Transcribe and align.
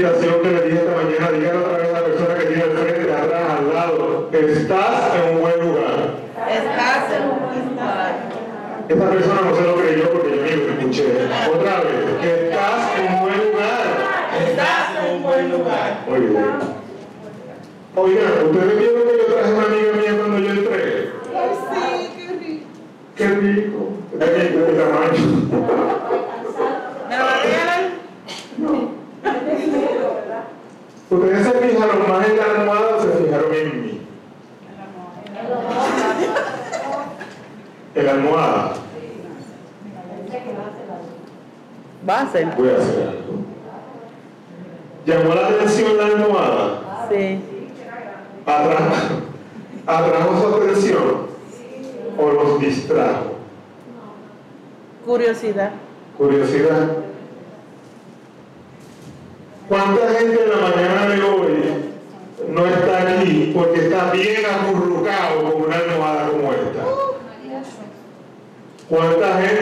invitación 0.00 0.40
que 0.40 0.50
le 0.50 0.62
dije 0.62 0.78
esta 0.78 0.96
mañana, 0.96 1.30
dígale 1.30 1.58
otra 1.58 1.76
vez 1.76 1.88
a 1.88 1.92
la 1.92 2.04
persona 2.04 2.34
que 2.34 2.44
tiene 2.46 2.62
al 2.62 2.70
frente, 2.70 3.12
atrás, 3.12 3.42
al 3.58 3.74
lado, 3.74 4.30
estás 4.32 5.14
en 5.14 5.34
un 5.34 5.40
buen 5.42 5.60
lugar. 5.60 5.98
Estás 6.48 7.12
en 7.12 7.22
un 7.28 7.38
buen 7.44 7.68
lugar. 7.68 8.14
Esta 8.88 9.10
persona 9.10 9.40
no 9.42 9.54
se 9.54 9.62
lo 9.62 9.76
creyó 9.76 10.10
porque 10.10 10.36
yo 10.36 10.42
ni 10.42 10.50
lo 10.56 10.72
escuché. 10.72 11.04
Otra 11.54 11.80
vez, 11.80 11.94
estás 12.24 12.80
en 12.98 13.12
un 13.12 13.20
buen 13.20 13.38
lugar. 13.44 13.84
Estás 14.48 14.88
en 14.96 15.16
un 15.16 15.22
buen 15.22 15.50
lugar. 15.50 16.04
Muy 16.08 16.20
bien. 16.20 16.46
Oigan, 17.96 18.32
¿ustedes 18.46 18.78
vieron 18.78 19.02
que 19.02 19.14
yo 19.18 19.24
traje 19.34 19.52
una 19.52 19.66
amiga 19.66 19.92
mía 19.92 20.12
cuando 20.18 20.38
yo 20.38 20.50
entré? 20.50 21.10
Ay, 21.36 21.50
sí, 21.70 22.10
qué 22.16 22.26
rico. 22.38 22.66
Qué 23.16 23.28
rico. 23.28 23.80
De 24.14 24.26
mi, 24.26 24.56
de 24.56 24.72
mi 24.72 24.78
tamaño. 24.78 25.22
¿Me 27.08 27.18
lo 27.18 27.24
va 27.24 27.30
a 27.30 27.42
regalar? 27.42 27.80
¿Ustedes 31.10 31.44
se 31.44 31.52
fijaron 31.52 32.08
más 32.08 32.28
en 32.28 32.36
la 32.36 32.44
almohada 32.44 32.96
o 32.96 33.02
se 33.02 33.24
fijaron 33.24 33.52
en 33.52 33.84
mí? 33.84 34.00
En 37.96 38.06
la 38.06 38.12
almohada. 38.12 38.74
Voy 42.32 42.68
a 42.68 42.76
hacer 42.76 43.08
algo. 43.08 43.40
¿Llamó 45.04 45.34
la 45.34 45.48
atención 45.48 45.96
la 45.96 46.06
almohada? 46.06 47.08
Sí. 47.10 47.40
¿Atrajo, 48.46 49.14
atrajo 49.86 50.40
su 50.40 50.62
atención? 50.62 51.26
¿O 52.16 52.30
los 52.30 52.60
distrajo? 52.60 53.32
Curiosidad. 55.04 55.72
Curiosidad. 56.16 56.88
¿Cuánta 59.68 60.08
gente 60.18 60.44
en 60.44 60.50
la 60.50 60.68
mañana 60.68 61.08
de 61.08 61.22
hoy 61.22 61.50
no 62.48 62.66
está 62.66 63.02
aquí 63.02 63.52
porque 63.54 63.80
está 63.86 64.10
bien 64.12 64.42
acurrucado 64.44 65.44
con 65.52 65.62
una 65.62 65.76
almohada 65.76 66.28
como 66.28 66.52
esta? 66.52 66.84
¿Cuánta 68.88 69.40
gente 69.40 69.59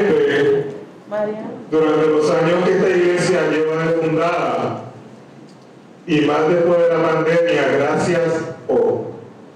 Durante 1.70 2.06
los 2.06 2.30
años 2.30 2.64
que 2.64 2.76
esta 2.76 2.88
iglesia 2.90 3.50
lleva 3.50 3.82
de 3.82 3.92
fundada 3.94 4.84
y 6.06 6.20
más 6.20 6.48
después 6.48 6.78
de 6.78 6.88
la 6.96 7.02
pandemia, 7.02 7.68
gracias 7.76 8.22
o 8.68 9.06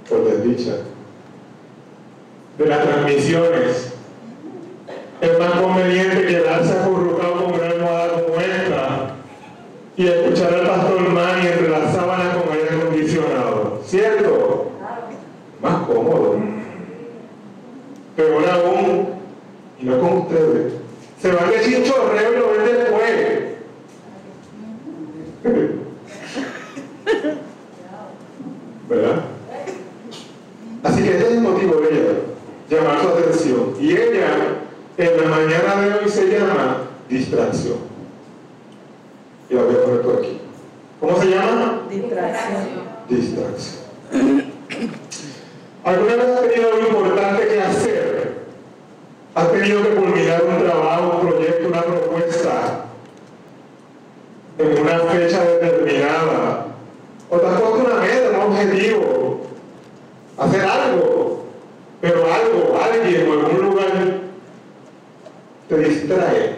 por 0.09 0.25
desdicha 0.25 0.79
de 2.59 2.67
las 2.67 2.83
transmisiones, 2.83 3.93
es 5.21 5.39
más 5.39 5.53
conveniente 5.53 6.43
acurrucado 6.49 7.45
con 7.45 7.55
una 7.55 7.67
almohada 7.67 8.13
como 8.23 8.41
esta 8.41 9.15
y 9.97 10.09
escuchar 10.09 10.55
al 10.55 10.67
pastor 10.67 11.09
Manny 11.11 11.47
entre 11.47 11.69
las 11.69 11.95
sábanas 11.95 12.37
con 12.39 12.53
aire 12.53 12.71
acondicionado, 12.77 13.81
¿cierto? 13.87 14.73
Más 15.63 15.87
cómodo. 15.87 16.39
Peor 18.17 18.51
aún, 18.51 19.09
y 19.81 19.85
no 19.85 20.01
con 20.01 20.19
ustedes, 20.19 20.73
se 21.23 21.31
van 21.31 21.51
de 21.51 21.61
chinchorreo 21.61 22.33
y 22.33 22.37
lo 22.37 22.51
ven 22.51 22.65
después. 22.65 23.43
¿Verdad? 28.89 29.23
Así 30.83 31.03
que 31.05 31.11
este 31.11 31.27
es 31.27 31.33
el 31.35 31.41
motivo 31.43 31.77
de 31.77 31.89
ella, 31.91 32.13
llamar 32.69 33.01
su 33.01 33.09
atención. 33.09 33.75
Y 33.79 33.93
ella, 33.93 34.59
en 34.99 35.21
la 35.21 35.29
mañana 35.29 35.81
de 35.81 35.95
hoy, 35.95 36.09
se 36.11 36.27
llama 36.27 36.79
distracción. 37.09 37.79
Y 39.49 39.55
la 39.55 39.63
voy 39.63 39.75
a 39.77 39.85
poner 39.85 40.03
por 40.03 40.17
aquí. 40.17 40.41
¿Cómo 40.99 41.21
se 41.21 41.27
llama? 41.31 41.83
Distracción. 41.89 42.83
Distracción. 43.09 43.83
¿Alguna 45.93 46.17
vez 46.17 46.27
has 46.27 46.41
tenido 46.49 46.73
algo 46.73 46.89
importante 46.89 47.49
que 47.49 47.61
hacer? 47.61 48.33
¿Has 49.35 49.53
tenido 49.53 49.83
que 49.83 49.95
culminar 49.95 50.43
un 50.43 50.65
trabajo, 50.65 51.19
un 51.21 51.29
proyecto, 51.29 51.69
una 51.69 51.83
propuesta 51.83 52.85
en 54.59 54.81
una 54.81 54.99
fecha 55.01 55.45
determinada? 55.45 56.67
¿O 57.29 57.37
te 57.37 57.47
has 57.47 57.61
puesto 57.61 57.91
una 57.91 58.01
meta, 58.01 58.31
un 58.31 58.53
objetivo? 58.53 59.41
Hacer 60.39 60.63
algo, 60.63 61.45
pero 62.01 62.25
algo, 62.25 62.81
alguien 62.83 63.29
o 63.29 63.33
algún 63.33 63.67
lugar 63.67 63.93
te 65.69 65.77
distrae, 65.77 66.57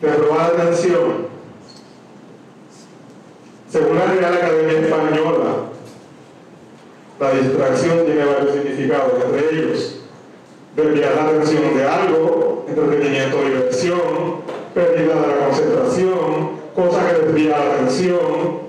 te 0.00 0.12
roba 0.12 0.36
la 0.36 0.46
atención. 0.46 1.26
Según 3.68 3.98
la 3.98 4.06
Real 4.06 4.34
Academia 4.34 4.78
Española, 4.78 5.64
la 7.20 7.30
distracción 7.30 8.04
tiene 8.06 8.24
varios 8.24 8.52
significados, 8.52 9.12
entre 9.24 9.50
ellos 9.50 10.00
desviar 10.74 11.14
la 11.14 11.24
atención 11.28 11.76
de 11.76 11.84
algo, 11.84 12.66
entretenimiento 12.68 13.38
o 13.38 13.44
diversión, 13.44 14.00
pérdida 14.74 15.14
de 15.14 15.26
la 15.28 15.46
concentración, 15.46 16.50
cosa 16.74 17.06
que 17.06 17.26
desvía 17.26 17.56
la 17.56 17.74
atención, 17.74 18.64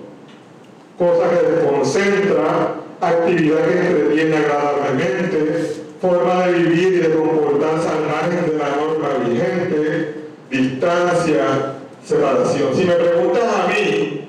cosa 0.97 1.29
que 1.31 1.51
desconcentra, 1.51 2.75
actividad 3.01 3.65
que 3.65 3.87
entretiene 3.87 4.37
agradablemente, 4.37 5.81
forma 5.99 6.45
de 6.45 6.53
vivir 6.53 6.93
y 6.93 6.97
de 6.97 7.15
comportarse 7.15 7.89
al 7.89 8.05
margen 8.05 8.51
de 8.51 8.57
la 8.57 8.69
norma 8.75 9.27
vigente, 9.27 10.15
distancia, 10.51 11.73
separación. 12.05 12.75
Si 12.75 12.85
me 12.85 12.93
preguntas 12.93 13.43
a 13.43 13.67
mí, 13.67 14.25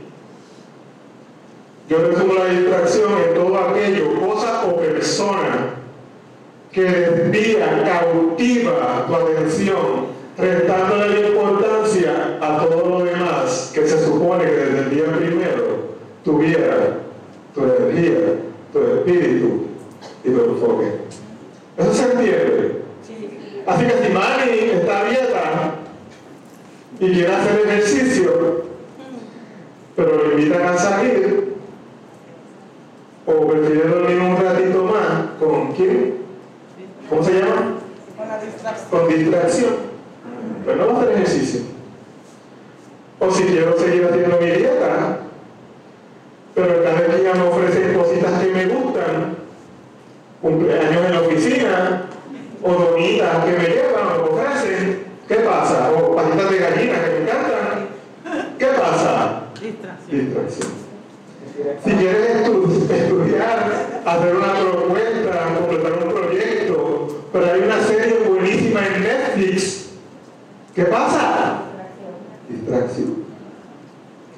yo 1.89 1.99
resumo 1.99 2.35
la 2.35 2.47
distracción 2.47 3.13
en 3.29 3.35
todo 3.35 3.59
aquello, 3.59 4.21
cosa 4.21 4.65
o 4.67 4.77
persona 4.77 5.77
que 6.73 6.83
desvía, 6.83 7.85
cautiva 8.21 9.05
tu 9.07 9.15
atención, 9.15 10.07
restándole 10.39 11.21
la 11.21 11.29
importancia 11.29 12.39
a 12.41 12.59
todo 12.59 12.89
lo 12.99 13.05
demás 13.05 13.71
que 13.75 13.87
se 13.87 14.05
supone 14.05 14.45
que 14.45 14.51
desde 14.51 14.79
el 14.81 14.91
día 14.91 15.05
primero 15.17 15.97
tuviera 16.25 16.99
tu 17.55 17.63
energía, 17.65 18.19
tu 18.73 18.81
espíritu 18.83 19.67
y 20.25 20.31
tu 20.31 20.45
enfoque. 20.45 20.93
¿Eso 21.79 21.93
se 21.95 22.05
entiende? 22.13 22.83
Así 23.67 23.85
que 23.85 23.93
si 24.07 24.13
Manny 24.13 24.59
está 24.81 25.01
a 25.01 25.05
dieta 25.05 25.75
y 27.01 27.13
quiere 27.13 27.35
hacer 27.35 27.61
ejercicio, 27.67 28.65
pero 29.95 30.17
lo 30.17 30.33
invitan 30.39 30.63
a 30.67 30.77
salir, 30.79 31.55
o 33.27 33.47
prefiere 33.49 33.89
dormir 33.89 34.21
un 34.21 34.37
ratito 34.37 34.85
más, 34.85 35.31
¿con 35.41 35.73
quién? 35.73 36.15
¿Cómo 37.11 37.25
se 37.25 37.33
llama? 37.41 37.75
Con 38.17 38.29
la 38.29 38.39
distracción. 38.39 38.89
Con 38.91 39.09
distracción. 39.09 39.75
Pues 40.65 40.77
no 40.77 40.87
va 40.87 40.93
a 40.93 40.97
hacer 41.03 41.13
ejercicio. 41.15 41.61
O 43.19 43.31
si 43.31 43.43
quiero 43.45 43.77
seguir 43.79 44.05
haciendo 44.05 44.39
mi 44.41 44.47
dieta, 44.47 45.19
pero 46.55 46.83
cada 46.85 47.17
día 47.17 47.35
me 47.35 47.43
ofrecen 47.49 47.95
cositas 47.99 48.43
que 48.43 48.53
me 48.53 48.67
gustan, 48.67 49.35
cumpleaños 50.41 51.05
en 51.07 51.13
la 51.13 51.21
oficina, 51.21 52.03
o 52.63 52.73
donitas 52.73 53.45
que 53.45 53.51
me 53.53 53.65
llevan, 53.69 54.07
o 54.21 54.23
me 54.23 54.41
ofrecen, 54.41 55.05
¿qué 55.29 55.35
pasa? 55.37 55.91
O 55.93 56.15
patitas 56.15 56.51
de 56.51 56.59
gallina 56.59 57.05
que 57.05 57.11
me 57.11 57.19
encantan, 57.23 57.89
¿qué 58.59 58.67
pasa? 58.67 59.43
Distracción. 59.61 60.21
Distracción. 60.27 60.87
Si 61.85 61.91
quieres 61.93 62.37
estu- 62.37 62.91
estudiar, 62.91 63.73
hacer 64.05 64.37
una 64.37 64.53
propuesta, 64.61 65.55
completar 65.59 65.93
un 66.05 66.13
proyecto, 66.13 67.09
pero 67.33 67.47
hay 67.53 67.61
una 67.61 67.81
serie 67.83 68.19
buenísima 68.29 68.87
en 68.87 69.03
Netflix, 69.03 69.89
¿qué 70.75 70.85
pasa? 70.85 71.63
Distracción. 72.67 73.15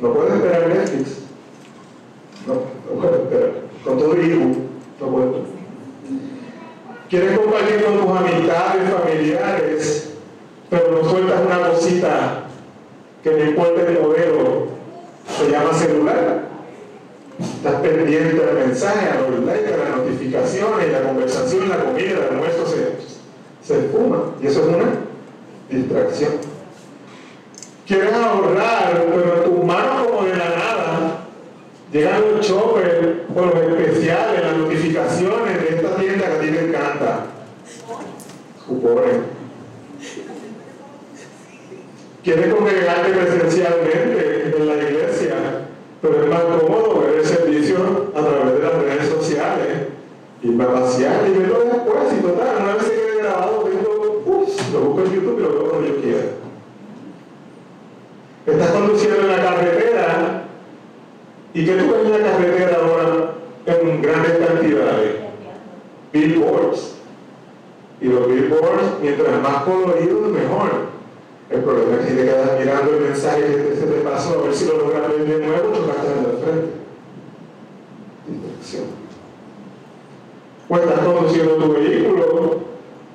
No 0.00 0.12
puedes 0.12 0.34
esperar 0.34 0.68
Netflix. 0.68 1.08
No, 2.46 2.54
no 2.54 3.00
puedes 3.00 3.20
esperar. 3.22 3.50
Con 3.82 3.98
todo 3.98 4.12
el 4.12 4.30
hijo, 4.30 4.44
no 5.00 5.06
puedes. 5.08 5.30
Quieres 7.08 7.38
compartir 7.38 7.84
con 7.84 8.00
tus 8.00 8.16
amistades, 8.16 8.92
familiares, 8.92 10.12
pero 10.68 10.90
no 10.92 11.08
sueltas 11.08 11.40
una 11.46 11.70
cosita 11.70 12.42
que 13.24 13.30
no 13.30 13.44
importa 13.44 13.80
el 13.80 14.02
modelo, 14.02 14.66
se 15.38 15.50
llama 15.50 15.72
celular. 15.72 16.48
Estás 17.40 17.80
pendiente 17.80 18.44
del 18.44 18.66
mensaje, 18.66 19.08
a 19.08 19.22
los 19.22 19.40
likes, 19.40 19.72
a 19.72 19.76
las 19.76 19.96
notificaciones, 19.96 20.92
la 20.92 21.02
conversación, 21.02 21.68
la 21.70 21.82
comida, 21.82 22.10
el 22.10 22.34
almuerzo 22.34 22.66
se, 22.66 22.92
se 23.66 23.86
espuma. 23.86 24.34
Y 24.42 24.48
eso 24.48 24.60
es 24.60 24.66
una 24.66 24.86
distracción. 25.70 26.47
Pero 28.54 29.42
tus 29.42 29.64
manos 29.64 30.06
como 30.06 30.24
de 30.24 30.36
la 30.36 30.48
nada, 30.48 31.20
llegan 31.92 32.22
los 32.36 32.46
choppers 32.46 33.06
o 33.34 33.40
los 33.40 33.54
especiales, 33.54 34.42
las 34.42 34.56
notificaciones 34.56 35.62
de 35.62 35.76
esta 35.76 35.96
tienda 35.96 36.26
que 36.26 36.32
a 36.32 36.40
ti 36.40 36.48
te 36.48 36.68
encanta. 36.68 37.26
Cupones. 38.66 39.16
Quieres 42.22 42.54
congregarte 42.54 43.10
presencialmente 43.10 44.54
en 44.56 44.66
la 44.66 44.74
iglesia, 44.74 45.34
Pero 46.02 46.22
es 46.22 46.30
más 46.30 46.42
cómodo 46.42 47.00
ver 47.00 47.20
el 47.20 47.24
servicio 47.26 48.12
a 48.14 48.20
través 48.20 48.54
de 48.54 48.62
las 48.62 48.74
redes 48.74 49.08
sociales 49.08 49.88
y 50.42 50.54
va 50.54 50.64
a 50.64 50.80
vaciar 50.80 51.26
y 51.26 51.38
verlo 51.38 51.60
después 51.64 52.12
y 52.16 52.22
total, 52.22 52.57
En 58.88 59.28
la 59.28 59.42
carretera 59.42 60.44
y 61.52 61.66
que 61.66 61.72
tú 61.72 61.92
ves 61.92 62.06
en 62.06 62.22
la 62.22 62.30
carretera 62.30 62.78
ahora 62.80 63.34
en 63.66 64.00
grandes 64.00 64.38
cantidades. 64.38 65.16
Billboards. 66.10 66.94
Y 68.00 68.06
los 68.06 68.26
billboards, 68.26 69.00
mientras 69.02 69.42
más 69.42 69.64
coloridos, 69.64 70.30
mejor. 70.30 70.70
El 71.50 71.60
problema 71.60 72.00
es 72.00 72.06
que 72.06 72.14
te 72.14 72.24
quedas 72.24 72.58
mirando 72.58 72.92
el 72.92 73.00
mensaje 73.00 73.40
que 73.42 73.76
se 73.78 73.86
te 73.86 74.00
pasó, 74.00 74.38
a 74.38 74.42
ver 74.44 74.54
si 74.54 74.64
lo 74.64 74.78
logras 74.78 75.08
ver 75.10 75.26
de 75.26 75.46
nuevo, 75.46 75.74
chocaste 75.74 76.06
en 76.06 76.22
la 76.22 76.46
frente. 76.46 76.72
Distracción. 78.26 78.84
O 80.66 80.76
estás 80.76 80.98
conduciendo 81.00 81.54
tu 81.56 81.72
vehículo, 81.74 82.60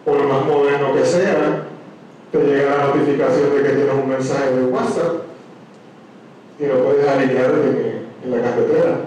o 0.06 0.14
lo 0.16 0.24
más 0.25 0.46
moderno 0.46 0.94
que 0.94 1.04
sea, 1.04 1.64
te 2.31 2.44
llega 2.44 2.78
la 2.78 2.86
notificación 2.86 3.56
de 3.56 3.64
que 3.64 3.70
tienes 3.70 3.94
un 3.96 4.10
mensaje 4.10 4.52
de 4.52 4.66
WhatsApp 4.66 5.23
en, 7.21 8.07
en 8.24 8.31
la 8.31 8.42
carretera. 8.42 9.00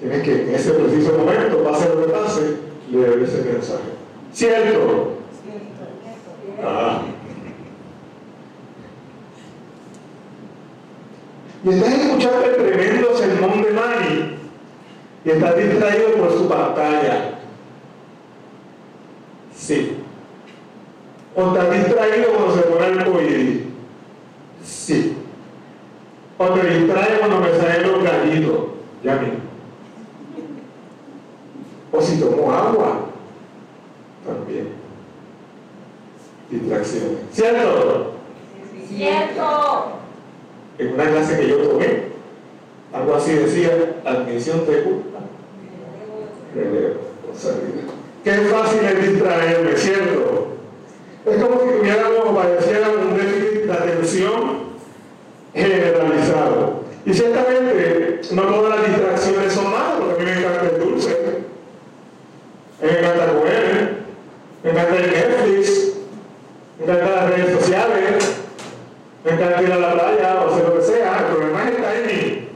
Tienes 0.00 0.22
que 0.22 0.42
en 0.42 0.54
ese 0.54 0.72
preciso 0.72 1.16
momento, 1.16 1.62
pase 1.62 1.88
lo 1.88 2.04
que 2.04 2.12
pase, 2.12 2.56
leer 2.90 3.22
ese 3.22 3.42
mensaje. 3.42 3.92
¿Cierto? 4.32 5.12
Ah. 6.64 7.02
Y 11.64 11.68
estás 11.70 11.92
escuchando 11.92 12.44
el 12.44 12.56
tremendo 12.56 13.16
sermón 13.16 13.62
de 13.62 13.70
Manny 13.70 14.36
y 15.24 15.30
estás 15.30 15.56
distraído 15.56 16.12
por 16.14 16.32
su 16.32 16.48
pantalla. 16.48 17.38
Sí. 19.56 19.98
O 21.36 21.46
estás 21.46 21.70
distraído 21.70 22.32
cuando 22.32 22.56
se 22.56 22.62
pone 22.62 22.86
el 22.88 23.04
coiris. 23.04 23.61
O 26.42 26.48
te 26.54 26.66
distrae 26.66 27.20
cuando 27.20 27.38
me 27.38 27.56
salen 27.56 27.92
los 27.92 28.02
gallitos. 28.02 28.58
Ya 29.04 29.14
mismo. 29.14 29.38
O 31.92 32.02
si 32.02 32.18
tomo 32.18 32.52
agua. 32.52 33.06
También. 34.26 34.70
Distracciones. 36.50 37.18
¿Cierto? 37.32 38.14
Cierto. 38.88 39.92
En 40.78 40.94
una 40.94 41.04
clase 41.04 41.38
que 41.38 41.48
yo 41.48 41.58
tomé, 41.58 42.02
algo 42.92 43.14
así 43.14 43.34
decía, 43.34 44.00
admisión 44.04 44.66
de 44.66 44.82
culpa. 44.82 45.18
Relevo. 46.56 47.00
Qué 48.24 48.30
fácil 48.32 48.80
es 48.84 49.10
distraerme, 49.10 49.76
¿cierto? 49.76 50.48
Es 51.24 51.42
como 51.42 51.60
si 51.60 51.78
tuviéramos, 51.78 52.34
padeciera 52.34 52.88
un 52.90 53.16
déficit 53.16 53.64
de 53.64 53.72
atención. 53.72 54.51
Y 57.04 57.12
ciertamente, 57.12 58.20
no 58.32 58.68
las 58.68 58.86
distracciones 58.86 59.52
son 59.52 59.72
malas, 59.72 59.94
porque 59.98 60.22
a 60.22 60.24
mí 60.24 60.30
me 60.30 60.38
encanta 60.38 60.70
el 60.72 60.80
dulce, 60.80 61.42
me 62.80 62.90
encanta 62.90 63.32
comer, 63.32 63.94
me 64.62 64.70
encanta 64.70 64.96
el 64.96 65.10
Netflix, 65.10 65.92
me 66.78 66.84
encantan 66.84 67.14
las 67.16 67.30
redes 67.30 67.60
sociales, 67.60 68.36
me 69.24 69.30
encanta 69.32 69.62
ir 69.62 69.72
a 69.72 69.78
la 69.78 69.92
playa 69.92 70.42
o 70.42 70.52
hacer 70.52 70.64
lo 70.68 70.76
que 70.76 70.82
sea. 70.82 71.18
El 71.18 71.34
problema 71.34 71.68
está 71.68 71.98
en 71.98 72.06
mí, 72.06 72.48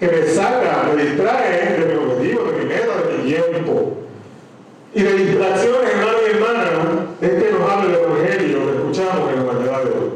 que 0.00 0.08
me 0.08 0.26
saca, 0.26 0.90
me 0.96 1.04
distrae 1.04 1.80
de 1.80 1.86
mi 1.86 1.94
objetivo, 1.94 2.44
de 2.44 2.58
mi 2.58 2.64
meta, 2.64 3.02
de 3.06 3.18
mi 3.18 3.30
tiempo. 3.30 3.96
Y 4.92 5.02
de 5.02 5.12
distracciones, 5.12 5.90
hermano 5.90 6.18
y 6.26 6.34
hermana, 6.34 6.64
es 7.20 7.30
que 7.30 7.52
nos 7.52 7.70
habla 7.70 7.84
el 7.84 7.94
Evangelio 7.94 8.58
que 8.66 8.76
escuchamos 8.78 9.32
en 9.32 9.46
la 9.46 9.52
mañana 9.52 9.78
de 9.80 9.90
hoy. 9.90 10.10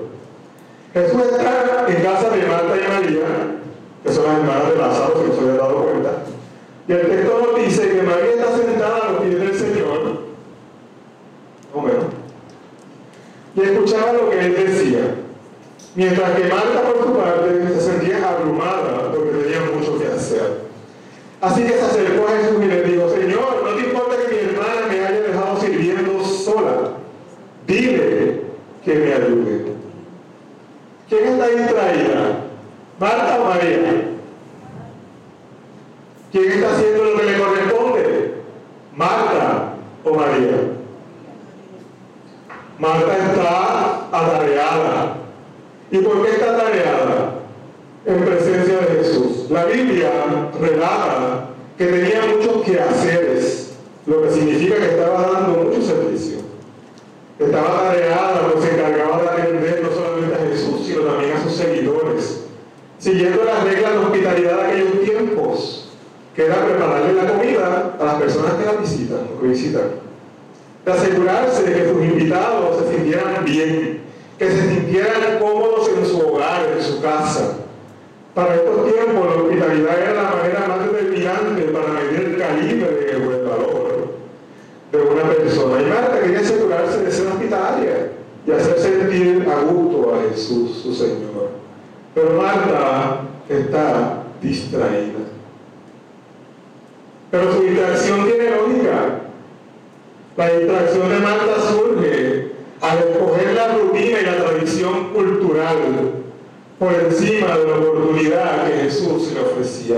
Jesús 0.94 1.22
está 1.22 1.86
en 1.88 2.02
casa 2.02 2.30
de 2.30 2.46
Marta 2.46 2.74
y 2.76 2.88
María, 2.88 3.26
que 4.02 4.12
son 4.12 4.24
las 4.24 4.38
hermanas 4.38 4.68
de 4.70 4.76
Lázaro, 4.76 5.14
si 5.22 5.28
no 5.28 5.34
se 5.34 5.40
había 5.40 5.60
dado 5.60 5.82
cuenta. 5.84 6.10
Y 6.88 6.92
el 6.92 7.08
texto 7.08 7.40
nos 7.40 7.64
dice 7.64 7.88
que 7.88 8.02
María 8.02 8.30
está 8.30 8.56
sentada 8.56 8.96
a 8.96 9.10
los 9.10 9.22
pies 9.22 9.40
del 9.40 9.54
Señor, 9.58 10.18
o 11.72 11.80
menos, 11.80 12.04
y 13.54 13.60
escuchaba 13.60 14.12
lo 14.12 14.30
que 14.30 14.40
él 14.40 14.54
decía. 14.54 15.14
Mientras 15.94 16.30
que 16.32 16.48
Marta, 16.48 16.82
por 16.82 17.04
su 17.04 17.16
parte, 17.16 17.68
se 17.74 17.80
sentía 17.80 18.28
abrumada 18.28 19.12
porque 19.12 19.30
tenía 19.30 19.60
mucho 19.72 19.98
que 19.98 20.06
hacer. 20.08 20.64
Así 21.40 21.62
que 21.62 21.72
se 21.72 21.82
acercó 21.82 22.26
a 22.26 22.38
Jesús 22.38 22.64
y 22.64 22.66
le 22.66 22.82
dijo, 22.82 23.08
Señor, 23.08 23.62
no 23.64 23.70
te 23.76 23.82
importa 23.82 24.16
que 24.16 24.34
mi 24.34 24.40
hermana 24.50 24.86
me 24.88 25.06
haya 25.06 25.20
dejado 25.20 25.60
sirviendo 25.60 26.24
sola. 26.24 26.94
Dile 27.66 28.40
que 28.84 28.94
me 28.94 29.12
ayude. 29.12 29.64
¿Quién 31.08 31.24
está 31.24 31.48
distraída? 31.48 32.38
¿Marta 32.98 33.40
o 33.40 33.44
María? 33.44 34.14
¿Quién 36.32 36.50
está 36.50 36.72
haciendo 36.72 37.04
lo 37.04 37.16
que 37.18 37.24
le 37.24 37.38
corresponde? 37.38 38.34
¿Marta 38.96 39.74
o 40.04 40.14
María? 40.14 40.74
Marta 42.78 43.16
está 43.16 44.08
atareada. 44.10 45.16
¿Y 45.90 45.98
por 45.98 46.24
qué 46.24 46.30
está 46.32 46.54
atareada? 46.54 47.34
En 48.06 48.24
presencia 48.24 48.78
de 48.78 48.86
Jesús. 48.96 49.50
La 49.50 49.64
Biblia 49.64 50.10
relata 50.60 51.48
que 51.76 51.86
tenía 51.86 52.22
muchos 52.26 52.62
quehaceres, 52.62 53.72
lo 54.06 54.22
que 54.22 54.30
significa 54.30 54.76
que 54.76 54.90
estaba 54.90 55.22
dando 55.32 55.64
mucho 55.64 55.82
servicio. 55.82 56.38
Estaba 57.38 57.90
atareada, 57.90 58.52
pues 58.52 58.64
se 58.64 58.74
encargaba 58.74 59.22
de 59.22 59.28
atender 59.28 59.82
no 59.82 59.90
solamente 59.90 60.34
a 60.34 60.48
Jesús, 60.48 60.86
sino 60.86 61.00
también 61.02 61.32
a 61.32 61.42
sus 61.42 61.52
seguidores, 61.54 62.44
siguiendo 62.98 63.44
las 63.44 63.64
reglas 63.64 63.92
de 63.92 63.98
hospitalidad 63.98 64.56
de 64.56 64.62
aquellos 64.62 65.00
tiempos, 65.02 65.88
que 66.34 66.46
era 66.46 66.64
prepararle 66.64 67.14
la 67.14 67.32
comida 67.32 67.96
a 67.98 68.04
las 68.04 68.14
personas 68.14 68.54
que 68.54 68.64
la 68.64 68.72
visitan, 68.72 69.28
que 69.40 69.46
visitan 69.46 70.04
de 70.84 70.92
asegurarse 70.92 71.62
de 71.62 71.72
que 71.72 71.88
sus 71.88 72.04
invitados 72.04 72.78
se 72.78 72.96
sintieran 72.96 73.44
bien, 73.44 74.00
que 74.38 74.50
se 74.50 74.68
sintieran 74.68 75.38
cómodos 75.40 75.88
en 75.88 76.06
su 76.06 76.20
hogar, 76.20 76.66
en 76.76 76.84
su 76.84 77.00
casa. 77.00 77.56
Para 78.34 78.56
estos 78.56 78.92
tiempos 78.92 79.26
la 79.26 79.42
hospitalidad 79.42 80.00
era 80.00 80.12
la 80.14 80.30
manera 80.30 80.66
más 80.66 80.92
determinante 80.92 81.62
para 81.62 81.88
medir 81.92 82.20
el 82.20 82.38
calibre 82.38 83.16
o 83.16 83.30
el 83.30 83.44
valor 83.44 84.08
de 84.90 84.98
una 84.98 85.22
persona. 85.22 85.80
Y 85.80 85.84
Marta 85.84 86.20
quería 86.20 86.40
asegurarse 86.40 87.04
de 87.04 87.12
ser 87.12 87.28
hospitalaria 87.28 88.10
y 88.44 88.50
hacer 88.50 88.78
sentir 88.80 89.46
a 89.48 89.60
gusto 89.60 90.14
a 90.14 90.28
Jesús, 90.28 90.80
su 90.82 90.92
Señor. 90.92 91.50
Pero 92.12 92.30
Marta 92.32 93.20
está 93.48 94.24
distraída. 94.42 95.20
Pero 97.30 97.52
su 97.52 97.62
distracción 97.62 98.24
tiene 98.24 98.50
lógica. 98.50 99.20
La 100.36 100.48
distracción 100.50 101.08
de 101.08 101.18
Marta 101.20 101.60
surge 101.60 102.52
al 102.80 102.98
escoger 102.98 103.54
la 103.54 103.68
rutina 103.68 104.20
y 104.20 104.24
la 104.24 104.44
tradición 104.44 105.12
cultural 105.12 106.23
por 106.84 106.92
encima 106.92 107.56
de 107.56 107.66
la 107.66 107.76
oportunidad 107.76 108.66
que 108.66 108.82
Jesús 108.82 109.32
le 109.32 109.40
ofrecía. 109.40 109.96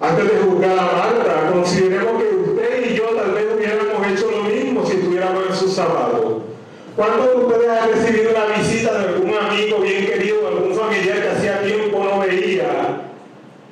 Antes 0.00 0.24
de 0.24 0.40
juzgar 0.40 0.78
a 0.78 0.82
Marta, 0.82 1.50
consideremos 1.52 2.22
que 2.22 2.50
usted 2.50 2.90
y 2.90 2.94
yo 2.94 3.04
tal 3.08 3.32
vez 3.32 3.44
hubiéramos 3.54 4.06
hecho 4.08 4.30
lo 4.30 4.44
mismo 4.44 4.86
si 4.86 4.92
estuviéramos 4.96 5.44
en 5.46 5.54
sus 5.54 5.74
zapatos. 5.74 6.36
¿Cuántos 6.96 7.26
de 7.26 7.44
ustedes 7.44 7.68
han 7.68 7.90
recibido 7.90 8.30
una 8.30 8.56
visita 8.56 8.98
de 8.98 9.08
algún 9.08 9.34
amigo 9.34 9.80
bien 9.80 10.06
querido, 10.06 10.48
algún 10.48 10.74
familiar 10.74 11.20
que 11.20 11.28
hacía 11.28 11.62
tiempo 11.62 12.02
no 12.02 12.20
veía? 12.20 13.02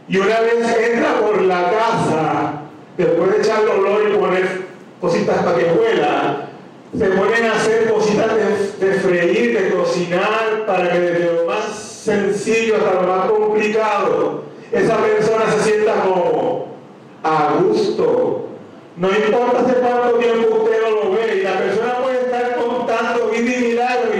Y 0.07 0.19
una 0.19 0.41
vez 0.41 0.79
entra 0.93 1.21
por 1.21 1.41
la 1.41 1.71
casa, 1.71 2.53
después 2.99 3.31
de 3.31 3.39
echarle 3.39 3.71
olor 3.71 4.03
y 4.07 4.19
poner 4.19 4.49
cositas 5.01 5.39
para 5.39 5.57
que 5.57 5.65
huela, 5.65 6.49
se 6.97 7.05
ponen 7.07 7.45
a 7.45 7.53
hacer 7.53 7.91
cositas 7.91 8.31
de, 8.81 8.93
freír, 8.93 9.59
de 9.59 9.71
cocinar, 9.71 10.65
para 10.67 10.93
que 10.93 11.01
desde 11.01 11.39
sencillo 12.09 12.77
hasta 12.77 12.95
lo 12.95 13.03
más 13.03 13.31
complicado, 13.31 14.43
esa 14.73 14.97
persona 14.97 15.45
se 15.53 15.71
sienta 15.71 15.93
como 16.03 16.69
a 17.23 17.55
gusto. 17.61 18.47
No 18.97 19.09
importa 19.11 19.61
hace 19.61 19.75
cuánto 19.75 20.17
tiempo 20.17 20.63
usted 20.63 20.81
no 20.83 20.91
lo 20.91 21.13
ve, 21.13 21.37
y 21.37 21.43
la 21.43 21.59
persona 21.59 21.99
puede 22.03 22.21
estar 22.21 22.57
contando 22.57 23.29
vida 23.29 24.01
y 24.15 24.18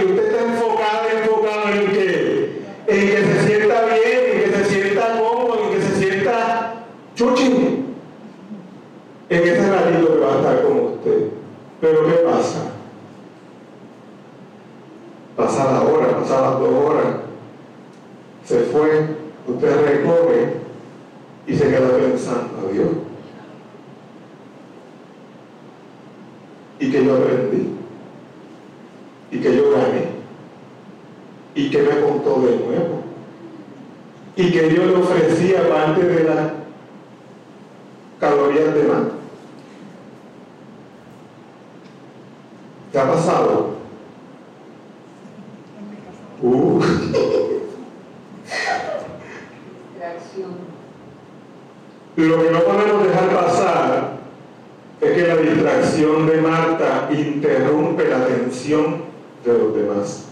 de 56.09 56.41
Marta 56.41 57.07
interrumpe 57.11 58.09
la 58.09 58.17
atención 58.17 59.03
de 59.45 59.53
los 59.53 59.75
demás, 59.75 60.25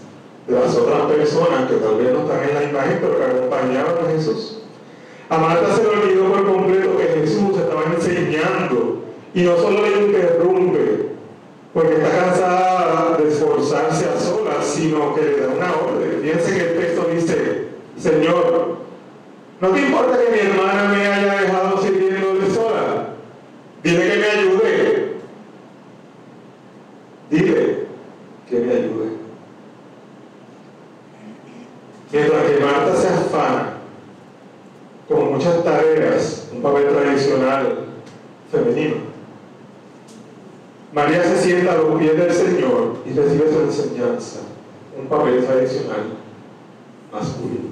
de 0.46 0.54
las 0.54 0.74
otras 0.74 1.02
personas 1.02 1.70
que 1.70 1.76
tal 1.76 1.96
vez 1.96 2.12
no 2.12 2.20
están 2.22 2.48
en 2.48 2.54
la 2.54 2.64
imagen, 2.64 2.98
pero 3.00 3.16
que 3.16 3.24
acompañaban 3.24 3.94
a 4.04 4.10
Jesús. 4.10 4.58
A 5.28 5.38
Marta 5.38 5.74
se 5.76 5.82
le 5.82 5.88
olvidó 5.88 6.32
por 6.32 6.46
completo 6.46 6.96
que 6.96 7.20
Jesús 7.20 7.56
estaba 7.58 7.84
enseñando 7.94 9.02
y 9.32 9.42
no 9.42 9.56
solo 9.56 9.82
le 9.82 10.06
interrumpe, 10.06 11.08
porque 11.72 11.94
está 11.94 12.10
cansada 12.10 13.16
de 13.16 13.28
esforzarse 13.28 14.06
a 14.06 14.18
solas, 14.18 14.66
sino 14.66 15.14
que 15.14 15.22
le 15.22 15.40
da 15.40 15.48
una 15.54 15.74
orden. 15.76 16.20
Fíjense 16.22 16.54
que 16.54 16.72
el 16.72 16.78
texto 16.78 17.06
dice, 17.14 17.68
Señor, 17.96 18.78
¿no 19.60 19.68
te 19.68 19.80
importa 19.80 20.18
que 20.18 20.32
mi 20.32 20.38
hermana 20.50 20.88
me 20.88 21.06
haya 21.06 21.40
dejado 21.42 21.80
sirviéndole 21.80 22.50
sola? 22.52 23.10
Dile 23.84 24.10
que 24.10 24.16
me 24.18 24.26
ayude 24.26 24.57
viene 41.98 42.24
el 42.24 42.32
Señor 42.32 42.96
y 43.06 43.12
recibe 43.12 43.52
su 43.52 43.60
enseñanza, 43.60 44.40
un 44.98 45.06
papel 45.08 45.44
tradicional 45.44 46.18
masculino. 47.12 47.68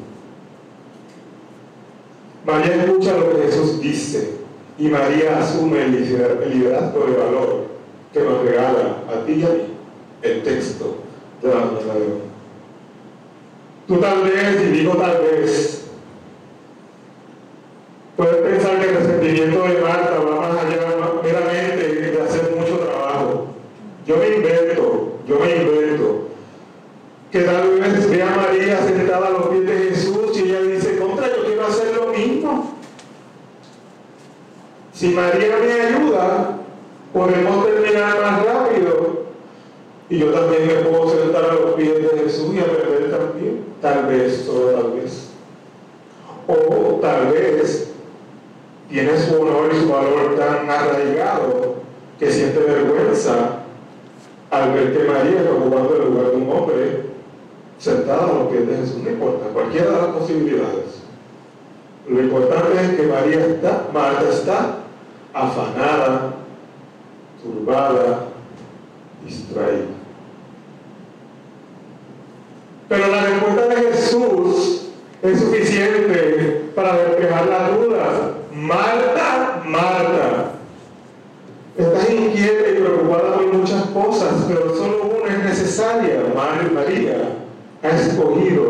María 2.45 2.85
escucha 2.85 3.16
lo 3.16 3.30
que 3.30 3.42
Jesús 3.42 3.80
dice 3.80 4.37
y 4.78 4.88
María 4.88 5.38
asume 5.38 5.83
el 5.83 5.92
liderazgo 5.92 7.06
de 7.06 7.16
valor 7.16 7.64
que 8.12 8.21
nos 8.21 8.42
regala 8.42 9.02
a 9.09 9.25
ti 9.25 9.33
y 9.33 9.42
a 9.42 9.49
mí 9.49 9.75
el 10.23 10.42
texto 10.42 10.97
de 11.42 11.49
la 11.49 11.54
palabra. 11.54 12.26
Tú 13.87 13.99
tal 13.99 14.23
vez, 14.23 14.62
y 14.62 14.66
digo 14.73 14.97
tal 14.97 15.23
vez, 15.23 15.85
puedes 18.16 18.37
pensar 18.37 18.80
que 18.80 18.88
el 18.88 18.97
resentimiento 18.97 19.62
de 19.62 19.80
Marta 19.80 20.15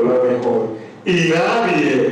mejor. 0.06 0.68
Y 1.04 1.30
nadie 1.30 2.05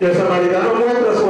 El 0.00 0.14
samaritano 0.16 0.76
muestra 0.76 1.14
su 1.14 1.29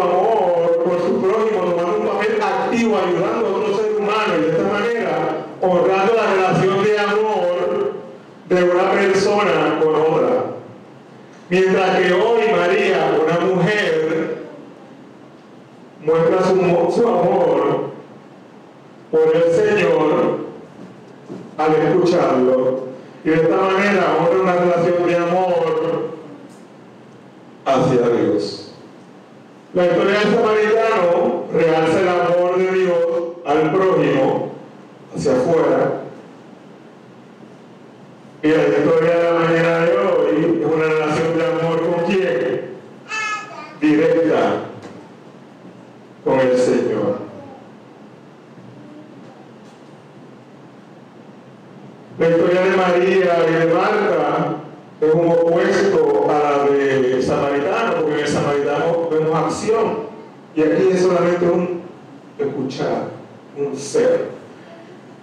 escuchar, 62.43 63.09
un 63.57 63.77
ser. 63.77 64.29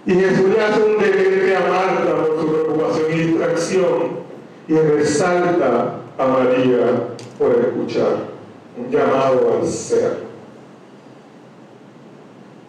Y 0.06 0.14
Jesús 0.14 0.48
le 0.48 0.64
hace 0.64 0.82
un 0.82 0.98
deleite 0.98 1.56
a 1.56 1.60
Marta 1.60 2.24
por 2.24 2.40
su 2.40 2.46
preocupación 2.52 3.12
y 3.12 3.16
distracción 3.18 4.18
y 4.68 4.74
resalta 4.74 5.94
a 6.16 6.26
María 6.26 7.08
por 7.38 7.52
escuchar, 7.52 8.16
un 8.76 8.90
llamado 8.90 9.58
al 9.58 9.66
ser. 9.66 10.28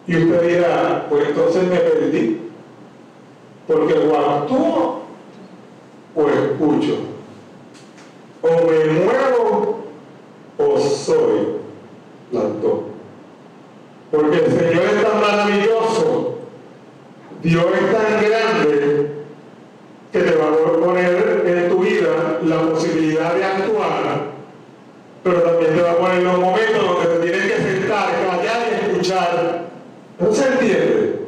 Y 0.06 0.16
usted 0.16 0.48
dirá, 0.48 1.06
pues 1.08 1.28
entonces 1.28 1.64
me 1.64 1.76
perdí, 1.76 2.40
porque 3.66 3.94
o 3.94 4.18
actúo 4.18 5.00
o 6.16 6.28
escucho, 6.28 6.98
o 8.42 8.48
me 8.48 8.84
muevo 9.04 9.84
o 10.58 10.78
soy 10.78 11.60
las 12.32 12.60
dos. 12.60 12.89
Porque 14.10 14.38
el 14.38 14.50
Señor 14.50 14.84
es 14.84 15.02
tan 15.02 15.20
maravilloso, 15.20 16.38
Dios 17.42 17.64
es 17.74 17.92
tan 17.92 18.22
grande, 18.22 19.10
que 20.12 20.18
te 20.18 20.34
va 20.36 20.48
a 20.48 20.80
poner 20.80 21.44
en 21.46 21.68
tu 21.68 21.78
vida 21.78 22.40
la 22.42 22.62
posibilidad 22.62 23.34
de 23.34 23.44
actuar, 23.44 24.22
pero 25.22 25.42
también 25.42 25.74
te 25.74 25.82
va 25.82 25.92
a 25.92 25.96
poner 25.98 26.22
los 26.22 26.38
momentos 26.38 26.84
donde 26.84 27.06
te 27.06 27.30
tienes 27.30 27.52
que 27.52 27.62
sentar, 27.62 28.08
callar 28.26 28.68
y 28.68 28.90
escuchar. 28.90 29.62
¿No 30.18 30.34
se 30.34 30.48
entiende? 30.48 31.20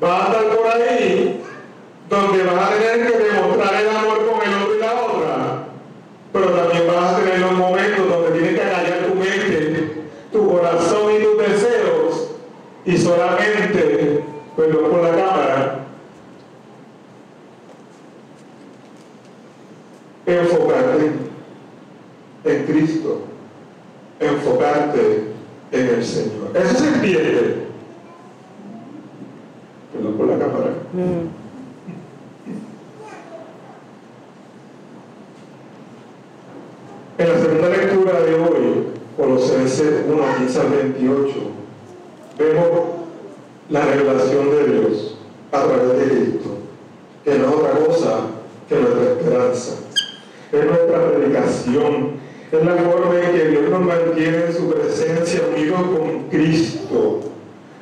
Vas 0.00 0.20
a 0.20 0.32
estar 0.32 0.56
por 0.56 0.66
ahí 0.66 1.42
donde 2.08 2.44
vas 2.44 2.70
a 2.70 2.74
tener 2.74 3.12
que 3.12 3.18
demostrar 3.18 3.74
el 3.74 3.88
amor 3.88 4.26
con 4.26 4.48
el 4.48 4.54
otro 4.62 4.74
y 4.76 4.78
la 4.78 4.94
otra, 4.94 5.64
pero 6.32 6.46
también 6.50 6.86
vas 6.86 7.12
a 7.12 7.16
tener 7.18 7.40
los 7.40 7.52
momentos 7.52 8.08
donde 8.08 8.30
tienes 8.38 8.60
que 8.60 8.70
callar 8.70 9.06
tu 9.08 9.14
mente, 9.14 9.92
tu 10.32 10.50
corazón 10.50 11.12
y 11.12 11.24
tus 11.24 11.38
deseos 11.38 12.30
y 12.84 12.96
solamente, 12.96 14.22
perdón 14.56 14.90
por 14.90 15.02
la 15.02 15.10
cámara, 15.10 15.80
enfocarte 20.26 21.12
en 22.44 22.64
Cristo, 22.66 23.22
enfocarte 24.20 25.24
en 25.72 25.86
el 25.86 26.04
Señor. 26.04 26.45
Eso 26.56 26.74
se 26.78 26.88
entiende. 26.88 27.54
Perdón 29.92 30.14
por 30.16 30.26
la 30.26 30.38
cámara. 30.38 30.70
Mm. 30.92 31.46
En 37.18 37.28
la 37.28 37.38
segunda 37.38 37.68
lectura 37.68 38.20
de 38.20 38.34
hoy, 38.34 38.86
Colosenses 39.18 40.04
1, 40.08 40.22
15 40.38 40.60
al 40.60 40.68
28, 40.68 41.34
vemos 42.38 42.70
la 43.68 43.84
revelación 43.84 44.50
de 44.50 44.72
Dios 44.72 45.18
a 45.52 45.62
través 45.62 45.98
de 45.98 46.04
Cristo, 46.04 46.48
que 47.24 47.38
no 47.38 47.48
es 47.48 47.54
otra 47.54 47.70
cosa 47.84 48.20
que 48.68 48.76
nuestra 48.76 49.02
esperanza. 49.02 49.72
Es 50.52 50.64
nuestra 50.64 51.10
predicación, 51.10 52.10
es 52.50 52.64
la 52.64 52.76
forma 52.76 53.20
en 53.20 53.32
que 53.32 53.48
Dios 53.48 53.70
nos 53.70 53.80
mantiene 53.80 54.46
en 54.46 54.52
su 54.54 54.70
presencia 54.70 55.42
unidos 55.54 55.80
con 55.80 56.15
Cristo, 56.30 57.20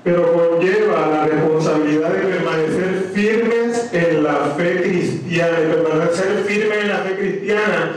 pero 0.03 0.33
conlleva 0.33 1.07
la 1.09 1.25
responsabilidad 1.27 2.11
de 2.11 2.21
permanecer 2.21 3.11
firmes 3.15 3.93
en 3.93 4.23
la 4.23 4.35
fe 4.57 4.83
cristiana, 4.83 5.59
y 5.61 5.73
permanecer 5.73 6.45
firmes 6.47 6.79
en 6.79 6.89
la 6.89 6.97
fe 6.99 7.17
cristiana. 7.17 7.97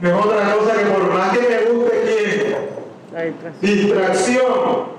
No 0.00 0.08
es 0.08 0.26
otra 0.26 0.54
cosa 0.54 0.78
que 0.78 0.84
por 0.86 1.12
más 1.12 1.36
que 1.36 1.48
me 1.48 1.72
guste 1.72 2.02
quién, 2.04 2.56
La 3.12 3.22
distracción. 3.22 3.76
distracción, 3.76 4.92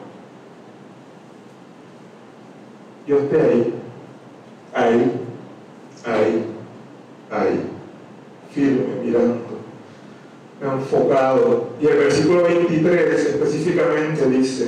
yo 3.07 3.17
esté 3.19 3.41
ahí, 3.41 3.73
ahí, 4.73 5.11
ahí, 6.05 6.45
ahí, 7.31 7.61
firme, 8.53 8.83
mirando, 9.03 9.52
enfocado. 10.63 11.69
Y 11.81 11.87
el 11.87 11.97
versículo 11.97 12.43
23 12.43 13.25
específicamente 13.25 14.29
dice, 14.29 14.67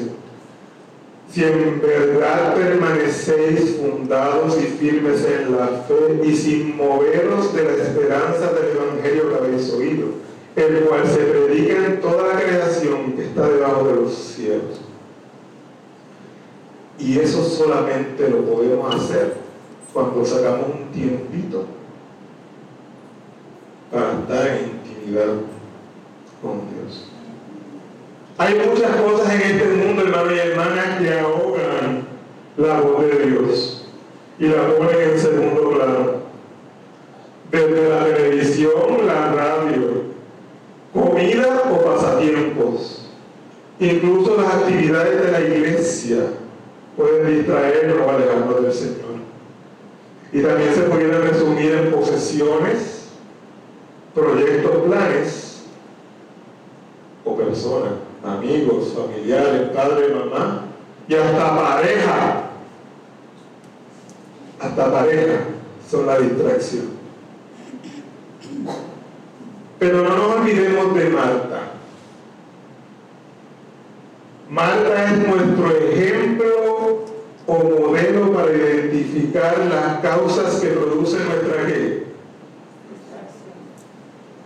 si 1.31 1.43
en 1.43 1.81
verdad 1.81 2.55
permanecéis 2.55 3.77
fundados 3.77 4.57
y 4.57 4.65
firmes 4.65 5.25
en 5.25 5.57
la 5.57 5.67
fe 5.67 6.21
y 6.23 6.35
sin 6.35 6.77
moveros 6.77 7.53
de 7.53 7.63
la 7.63 7.71
esperanza 7.71 8.51
del 8.53 8.77
Evangelio 8.77 9.29
que 9.29 9.35
habéis 9.35 9.69
oído, 9.71 10.07
el 10.55 10.85
cual 10.85 11.05
se 11.05 11.17
predica 11.17 11.85
en 11.85 11.99
toda 11.99 12.33
la 12.33 12.39
creación 12.39 13.13
que 13.13 13.25
está 13.25 13.49
debajo 13.49 13.87
de 13.87 13.95
los 13.95 14.13
cielos. 14.13 14.81
Y 16.97 17.19
eso 17.19 17.43
solamente 17.43 18.29
lo 18.29 18.41
podemos 18.45 18.95
hacer 18.95 19.33
cuando 19.93 20.23
sacamos 20.23 20.67
un 20.67 20.91
tiempito 20.93 21.65
para 23.91 24.19
estar 24.19 24.47
en 24.47 24.69
intimidad. 24.69 25.54
Hay 28.37 28.55
muchas 28.67 28.93
cosas 28.97 29.33
en 29.33 29.41
este 29.41 29.65
mundo, 29.65 30.01
hermano 30.01 30.35
y 30.35 30.39
hermana, 30.39 30.97
que 30.99 31.19
ahogan 31.19 32.05
la 32.57 32.81
voz 32.81 33.01
de 33.01 33.27
Dios 33.27 33.87
y 34.37 34.47
la 34.47 34.67
ponen 34.75 35.09
en 35.11 35.19
segundo 35.19 35.69
plano. 35.69 36.25
Desde 37.49 37.89
la 37.89 38.03
televisión, 38.03 39.07
la 39.07 39.31
radio, 39.31 40.03
comida 40.93 41.63
o 41.71 41.85
pasatiempos, 41.85 43.09
incluso 43.79 44.35
las 44.35 44.55
actividades 44.55 45.23
de 45.23 45.31
la 45.31 45.39
iglesia 45.39 46.17
pueden 46.97 47.37
distraernos 47.37 48.05
o 48.05 48.09
alejarnos 48.09 48.63
del 48.63 48.73
Señor. 48.73 49.15
Y 50.33 50.41
también 50.41 50.75
se 50.75 50.81
pueden 50.81 51.21
resumir 51.21 51.71
en 51.71 51.91
posesiones, 51.91 53.07
proyectos, 54.13 54.75
planes 54.85 55.44
personas, 57.55 57.93
amigos, 58.23 58.93
familiares, 58.93 59.69
padre, 59.73 60.13
mamá 60.13 60.65
y 61.07 61.15
hasta 61.15 61.55
pareja. 61.55 62.41
Hasta 64.59 64.91
pareja 64.91 65.39
son 65.89 66.05
la 66.05 66.19
distracción. 66.19 66.95
Pero 69.79 70.03
no 70.03 70.17
nos 70.17 70.35
olvidemos 70.37 70.95
de 70.95 71.09
Marta. 71.09 71.61
Marta 74.49 75.03
es 75.05 75.27
nuestro 75.27 75.71
ejemplo 75.71 77.05
o 77.47 77.53
modelo 77.57 78.33
para 78.33 78.51
identificar 78.51 79.59
las 79.69 79.99
causas 79.99 80.55
que 80.55 80.67
producen 80.69 81.25
nuestra 81.27 81.65
¿qué? 81.67 82.05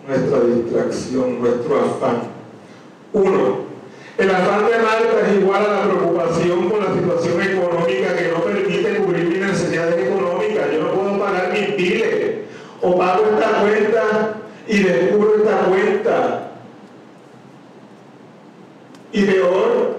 Nuestra 0.07 0.39
distracción, 0.41 1.39
nuestro 1.39 1.79
afán. 1.79 2.38
Uno, 3.13 3.69
el 4.17 4.29
afán 4.29 4.65
de 4.69 4.77
Marta 4.79 5.27
es 5.27 5.39
igual 5.39 5.65
a 5.65 5.73
la 5.73 5.83
preocupación 5.83 6.69
por 6.69 6.83
la 6.83 6.93
situación 6.93 7.41
económica 7.41 8.15
que 8.15 8.27
no 8.27 8.43
permite 8.43 8.97
cubrir 8.97 9.25
mis 9.25 9.39
necesidades 9.39 10.07
económicas. 10.07 10.71
Yo 10.73 10.83
no 10.83 10.91
puedo 10.91 11.19
pagar 11.19 11.53
mis 11.53 11.75
biles. 11.75 12.39
O 12.81 12.97
pago 12.97 13.25
esta 13.33 13.61
cuenta 13.61 14.35
y 14.67 14.83
descubro 14.83 15.35
esta 15.37 15.57
cuenta. 15.65 16.51
Y 19.11 19.23
peor, 19.23 19.97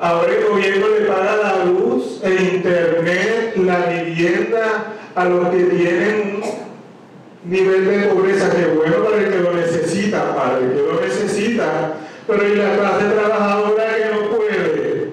ahora 0.00 0.32
el 0.32 0.44
gobierno 0.48 0.86
le 0.88 1.06
paga 1.06 1.36
la 1.36 1.64
luz, 1.64 2.20
el 2.24 2.54
internet, 2.54 3.54
la 3.56 3.86
vivienda 3.86 4.94
a 5.14 5.24
los 5.24 5.48
que 5.48 5.64
tienen 5.64 6.40
un 7.44 7.50
nivel 7.50 7.86
de 7.86 8.06
pobreza 8.08 8.50
que 8.50 8.66
bueno 8.66 9.04
para 9.04 9.18
el 9.18 9.30
que 9.30 9.38
lo 9.38 9.54
necesita, 9.54 10.34
para 10.34 10.58
el 10.58 10.72
que 10.72 10.82
lo 10.82 11.00
necesita, 11.00 11.94
pero 12.26 12.46
y 12.46 12.56
la 12.56 12.76
clase 12.76 13.04
trabajadora 13.06 13.84
que 13.96 14.14
no 14.14 14.36
puede, 14.36 15.12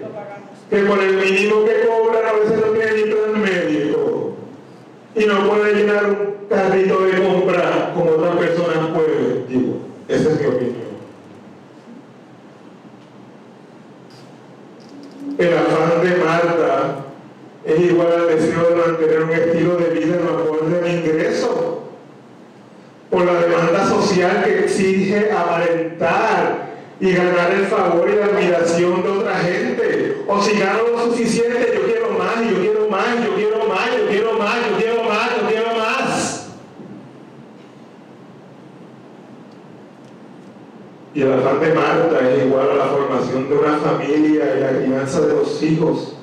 que 0.70 0.78
por 0.88 1.00
el 1.00 1.16
mínimo 1.16 1.66
que 1.66 1.88
cobran 1.88 2.26
a 2.26 2.34
veces 2.34 2.60
no 2.60 2.74
tiene 2.74 2.92
ni 2.94 3.12
plan 3.12 3.42
médico 3.42 4.34
y 5.16 5.26
no 5.26 5.50
puede 5.50 5.74
llenar 5.76 6.06
un 6.06 6.48
carrito 6.50 7.00
de 7.06 7.24
compra 7.24 7.94
como 7.96 8.12
otras 8.12 8.36
personas 8.36 8.78
pueden, 8.94 9.48
digo, 9.48 9.78
esa 10.10 10.30
es 10.30 10.42
mi 10.42 10.48
opinión. 10.48 10.86
El 15.38 15.54
afán 15.58 16.02
de 16.04 16.16
Marta 16.24 17.06
es 17.66 17.80
igual 17.80 18.08
al 18.12 18.28
deseo 18.28 18.70
de 18.70 18.76
mantener 18.76 19.24
un 19.24 19.32
estilo 19.32 19.78
de 19.78 19.90
vida 19.90 20.18
no 20.24 20.38
acorde 20.38 20.78
a 20.78 20.82
mi 20.82 20.90
ingreso, 21.00 21.84
por 23.10 23.26
la 23.26 23.34
demanda 23.34 23.88
social 23.88 24.44
que 24.44 24.66
exige 24.66 25.32
aparentar 25.32 26.66
y 27.00 27.12
ganar 27.12 27.52
el 27.52 27.66
favor 27.66 28.10
y 28.10 28.16
la 28.16 28.26
admiración 28.26 29.04
de 29.04 29.10
otra 29.10 29.36
gente. 29.40 30.24
O 30.28 30.42
si 30.42 30.58
gano 30.58 30.80
lo 30.92 31.06
suficiente, 31.06 31.74
yo 31.76 31.86
quiero 31.86 32.12
más, 32.12 32.40
yo 32.50 32.60
quiero 32.60 32.90
más, 32.90 33.24
yo 33.24 33.36
quiero 33.36 33.66
más, 33.66 33.98
yo 33.98 34.08
quiero 34.08 34.34
más, 34.34 34.56
yo 34.70 34.78
quiero 34.78 35.04
más, 35.04 35.30
yo 35.38 35.48
quiero 35.48 35.76
más. 35.76 36.50
Y 41.14 41.22
el 41.22 41.34
afán 41.34 41.60
de 41.62 41.74
Marta 41.74 42.30
es 42.30 42.46
igual 42.46 42.72
a 42.72 42.76
la 42.76 42.86
formación 42.86 43.50
de 43.50 43.56
una 43.56 43.78
familia 43.78 44.56
y 44.58 44.60
la 44.60 44.70
crianza 44.80 45.22
de 45.22 45.34
los 45.34 45.64
hijos, 45.64 46.18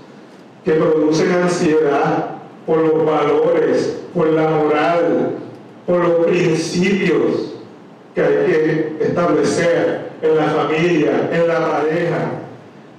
que 0.65 0.73
producen 0.73 1.33
ansiedad 1.33 2.37
por 2.67 2.79
los 2.79 3.05
valores, 3.05 4.01
por 4.15 4.29
la 4.29 4.49
moral, 4.49 5.37
por 5.87 6.05
los 6.05 6.27
principios 6.27 7.55
que 8.15 8.21
hay 8.21 8.47
que 8.47 8.97
establecer 9.01 10.13
en 10.23 10.37
la 10.37 10.45
familia, 10.45 11.31
en 11.33 11.49
la 11.49 11.69
pareja, 11.69 12.31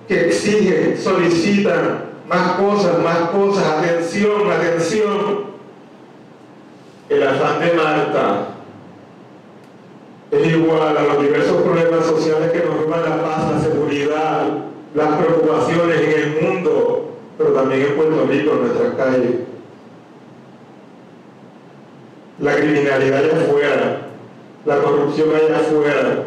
que 0.07 0.27
exigen, 0.27 0.97
solicitan 0.97 2.05
más 2.27 2.53
cosas, 2.53 2.99
más 2.99 3.29
cosas, 3.29 3.63
atención, 3.65 4.51
atención. 4.51 5.53
El 7.13 7.21
afán 7.21 7.59
de 7.59 7.73
Marta 7.73 8.47
es 10.31 10.47
igual 10.47 10.97
a 10.97 11.03
los 11.03 11.21
diversos 11.21 11.61
problemas 11.61 12.07
sociales 12.07 12.51
que 12.51 12.65
nos 12.65 12.81
roban 12.81 13.03
la 13.03 13.21
paz, 13.21 13.51
la 13.51 13.61
seguridad, 13.61 14.47
las 14.95 15.15
preocupaciones 15.17 16.01
en 16.01 16.11
el 16.11 16.41
mundo, 16.41 17.11
pero 17.37 17.51
también 17.51 17.83
en 17.83 17.95
Puerto 17.95 18.25
Rico, 18.27 18.53
en 18.53 18.61
nuestras 18.61 18.93
calles. 18.95 19.31
La 22.39 22.55
criminalidad 22.55 23.19
allá 23.19 23.41
afuera, 23.43 24.07
la 24.65 24.77
corrupción 24.79 25.29
allá 25.35 25.57
afuera, 25.57 26.23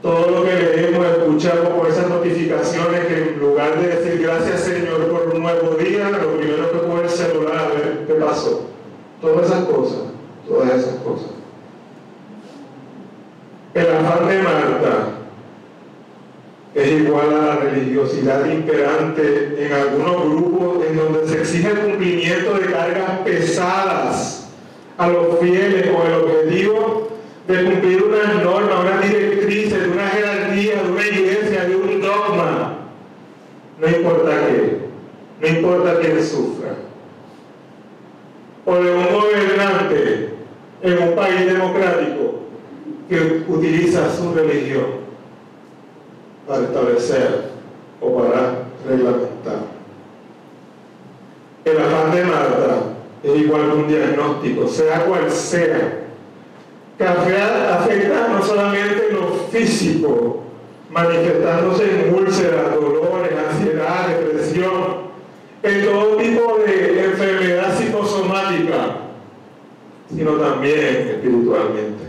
todo 0.00 0.30
lo 0.30 0.44
que 0.44 0.54
leemos, 0.54 1.06
escuchamos 1.06 1.68
por 1.68 1.86
esas 1.86 2.08
notificaciones 2.08 3.06
que 3.08 3.14
en 3.14 3.40
lugar 3.40 3.78
de 3.78 3.88
decir 3.88 4.22
gracias 4.22 4.60
Señor 4.60 5.06
por 5.08 5.34
un 5.34 5.42
nuevo 5.42 5.74
día, 5.74 6.08
lo 6.08 6.38
primero 6.38 6.72
que 6.72 6.78
puede 6.78 7.04
el 7.04 7.10
celular 7.10 7.72
ver 7.74 8.06
qué 8.06 8.14
pasó. 8.14 8.71
Todas 9.22 9.46
esas 9.46 9.64
cosas, 9.66 9.98
todas 10.48 10.68
esas 10.70 10.96
cosas. 10.96 11.30
El 13.72 13.86
afán 13.86 14.28
de 14.28 14.42
Marta 14.42 15.08
es 16.74 16.88
igual 16.90 17.32
a 17.32 17.46
la 17.46 17.56
religiosidad 17.56 18.44
imperante 18.46 19.64
en 19.64 19.72
algunos 19.72 20.26
grupos 20.26 20.86
en 20.86 20.96
donde 20.96 21.28
se 21.28 21.38
exige 21.38 21.70
el 21.70 21.78
cumplimiento 21.78 22.54
de 22.54 22.72
cargas 22.72 23.20
pesadas 23.24 24.48
a 24.98 25.06
los 25.06 25.38
fieles 25.38 25.88
con 25.88 26.04
el 26.04 26.14
objetivo 26.14 27.08
de 27.46 27.64
cumplir 27.64 28.02
unas 28.02 28.42
normas, 28.42 28.80
unas 28.80 29.08
directrices, 29.08 29.82
de 29.82 29.88
una 29.88 30.08
jerarquía, 30.08 30.82
de 30.82 30.90
una 30.90 31.06
iglesia, 31.06 31.64
de 31.64 31.76
un 31.76 32.00
dogma. 32.00 32.78
No 33.80 33.86
importa 33.86 34.30
qué, 34.48 34.78
no 35.40 35.48
importa 35.48 36.00
quién 36.00 36.24
sufra. 36.24 36.74
O 38.64 38.74
de 38.74 38.94
un 38.94 39.12
gobernante 39.12 40.34
en 40.82 41.02
un 41.02 41.14
país 41.14 41.46
democrático 41.46 42.40
que 43.08 43.44
utiliza 43.48 44.14
su 44.14 44.34
religión 44.34 45.02
para 46.46 46.62
establecer 46.62 47.52
o 48.00 48.16
para 48.16 48.64
reglamentar. 48.86 49.72
El 51.64 51.78
afán 51.78 52.14
de 52.14 52.24
Marta 52.24 52.82
es 53.22 53.40
igual 53.40 53.62
que 53.62 53.76
un 53.76 53.88
diagnóstico, 53.88 54.66
sea 54.66 55.04
cual 55.04 55.30
sea, 55.30 56.00
que 56.98 57.04
afecta 57.04 58.28
no 58.28 58.42
solamente 58.44 59.12
lo 59.12 59.28
físico, 59.50 60.42
manifestándose 60.90 61.84
en 61.84 62.14
úlceras, 62.14 62.74
dolores, 62.74 63.32
ansiedad, 63.48 64.08
depresión, 64.08 65.12
en 65.62 65.84
todo 65.84 66.11
sino 70.22 70.36
también 70.36 71.08
espiritualmente 71.08 72.04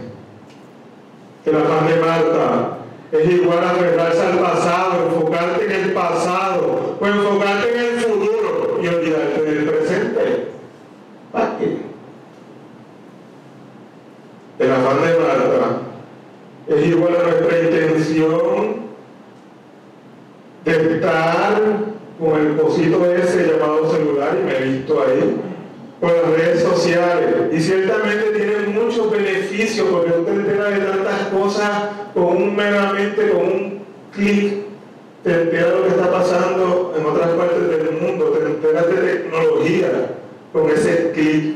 la 1.46 1.60
afán 1.62 1.88
de 1.88 1.96
Marta 1.96 2.78
es 3.12 3.30
igual 3.30 3.58
a 3.64 3.72
aferrarse 3.72 4.22
al 4.22 4.38
pasado, 4.38 5.08
enfocarte 5.08 5.66
en 5.66 5.72
el 5.72 5.94
pasado 5.94 6.96
o 7.00 7.06
enfocarte 7.08 7.74
en 7.74 7.80
el 7.80 8.00
futuro 8.02 8.80
y 8.82 8.88
olvidarte 8.88 9.42
del 9.42 9.66
presente. 9.66 10.48
¿Para 11.32 11.58
qué? 11.58 11.78
El 14.60 14.72
afán 14.72 15.02
de 15.02 15.20
Marta 15.20 15.82
es 16.68 16.88
igual 16.88 17.16
a 17.16 17.24
nuestra 17.24 17.60
intención 17.60 18.76
de 20.66 20.96
estar 20.96 21.62
con 22.20 22.40
el 22.40 22.58
cosito 22.58 23.06
ese 23.06 23.48
llamado 23.48 23.92
celular 23.92 24.38
y 24.40 24.46
me 24.46 24.58
he 24.58 24.72
visto 24.72 25.02
ahí 25.02 25.53
por 26.04 26.12
las 26.12 26.32
redes 26.38 26.62
sociales 26.62 27.34
y 27.54 27.62
ciertamente 27.62 28.32
tienen 28.36 28.74
muchos 28.74 29.10
beneficios 29.10 29.88
porque 29.90 30.12
usted 30.12 30.34
entera 30.34 30.66
de 30.66 30.80
tantas 30.80 31.28
cosas 31.30 31.70
con 32.14 32.26
un 32.26 32.54
meramente, 32.58 33.30
con 33.30 33.46
un 33.46 33.80
clic, 34.14 34.66
te 35.24 35.44
entera 35.44 35.68
de 35.68 35.76
lo 35.78 35.84
que 35.84 35.90
está 35.92 36.12
pasando 36.12 36.94
en 37.00 37.06
otras 37.06 37.30
partes 37.30 37.70
del 37.70 38.02
mundo, 38.02 38.38
te 38.38 38.46
enteras 38.46 38.88
de 38.88 38.96
tecnología 38.96 40.18
con 40.52 40.70
ese 40.72 41.12
clic. 41.12 41.56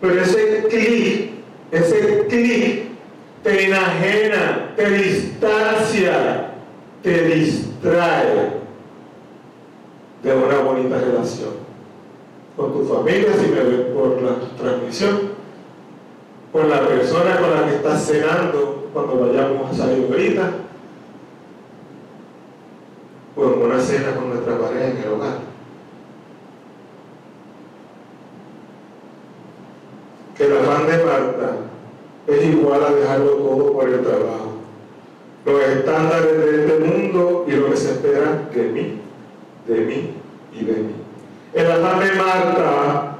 Pero 0.00 0.22
ese 0.22 0.66
clic, 0.70 1.30
ese 1.72 2.26
clic 2.28 2.82
te 3.42 3.66
enajena, 3.66 4.72
te 4.76 4.88
distancia, 4.88 6.52
te 7.02 7.24
distrae 7.24 8.50
de 10.22 10.32
una 10.32 10.60
bonita 10.60 10.96
relación 10.96 11.70
con 12.60 12.72
tu 12.72 12.84
familia, 12.84 13.30
si 13.38 13.50
me 13.50 13.62
ven 13.62 13.94
por 13.94 14.20
la 14.20 14.34
transmisión, 14.58 15.30
con 16.52 16.68
la 16.68 16.86
persona 16.86 17.38
con 17.40 17.54
la 17.54 17.66
que 17.66 17.76
estás 17.76 17.99
cuando 18.92 19.20
vayamos 19.20 19.70
a 19.70 19.74
salir 19.74 20.08
ahorita, 20.10 20.50
o 23.36 23.44
en 23.44 23.62
una 23.62 23.80
cena 23.80 24.14
con 24.16 24.30
nuestra 24.30 24.58
pareja 24.58 24.86
en 24.86 24.96
el 24.96 25.08
hogar. 25.08 25.38
Que 30.36 30.44
el 30.44 30.56
afán 30.58 30.86
de 30.86 31.04
Marta 31.04 31.56
es 32.26 32.44
igual 32.46 32.84
a 32.84 32.90
dejarlo 32.92 33.30
todo 33.32 33.72
por 33.72 33.88
el 33.88 34.02
trabajo. 34.02 34.52
Los 35.44 35.62
estándares 35.62 36.38
de 36.38 36.60
este 36.60 36.78
mundo 36.84 37.44
y 37.48 37.52
lo 37.52 37.70
que 37.70 37.76
se 37.76 37.92
espera 37.92 38.48
de 38.52 38.62
mí, 38.64 39.00
de 39.66 39.80
mí 39.80 40.14
y 40.52 40.64
de 40.64 40.72
mí. 40.72 40.94
El 41.54 41.70
afán 41.70 42.00
de 42.00 42.12
Marta 42.12 43.16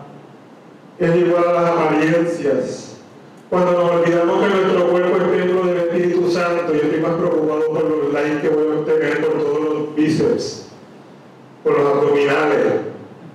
es 0.98 1.16
igual 1.16 1.48
a 1.48 1.52
las 1.52 1.70
apariencias. 1.70 2.90
Cuando 3.50 3.72
nos 3.72 3.90
olvidamos 3.90 4.44
que 4.44 4.48
nuestro 4.48 4.90
cuerpo 4.90 5.16
es 5.16 5.32
templo 5.32 5.66
del 5.66 5.76
Espíritu 5.78 6.30
Santo, 6.30 6.72
yo 6.72 6.82
estoy 6.82 7.00
más 7.00 7.14
preocupado 7.14 7.66
por 7.66 7.82
los 7.82 8.12
likes 8.12 8.42
que 8.42 8.48
voy 8.48 8.64
a 8.68 8.78
obtener 8.78 9.26
por 9.26 9.42
todos 9.42 9.60
los 9.60 9.94
bíceps, 9.96 10.68
por 11.64 11.76
los 11.76 11.96
abdominales, 11.96 12.74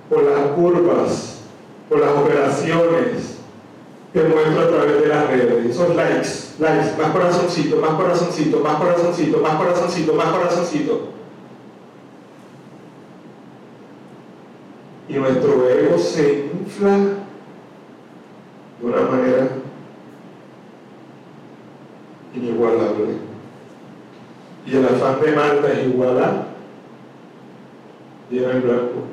por 0.08 0.22
las 0.22 0.40
curvas, 0.54 1.40
por 1.90 2.00
operaciones 2.72 3.36
que 4.12 4.22
muestro 4.22 4.60
a 4.60 4.68
través 4.68 5.02
de 5.02 5.08
las 5.08 5.26
redes. 5.28 5.66
Esos 5.66 5.94
likes, 5.94 6.28
likes, 6.58 6.96
más 7.00 7.10
corazoncito, 7.12 7.76
más 7.76 7.90
corazoncito, 7.90 8.60
más 8.60 8.76
corazoncito, 8.76 9.38
más 9.40 9.54
corazoncito, 9.56 10.14
más 10.14 10.26
corazoncito. 10.26 11.16
y 15.08 15.14
nuestro 15.14 15.68
ego 15.68 15.98
se 15.98 16.50
infla 16.52 16.96
de 18.80 18.86
una 18.86 19.00
manera 19.02 19.48
inigualable. 22.34 23.26
Y 24.66 24.76
el 24.76 24.84
afán 24.84 25.20
de 25.20 25.32
Marta 25.32 25.72
es 25.72 25.86
igual 25.86 26.22
a 26.22 26.46
llena 28.30 28.52
el 28.52 28.60
blanco. 28.62 29.04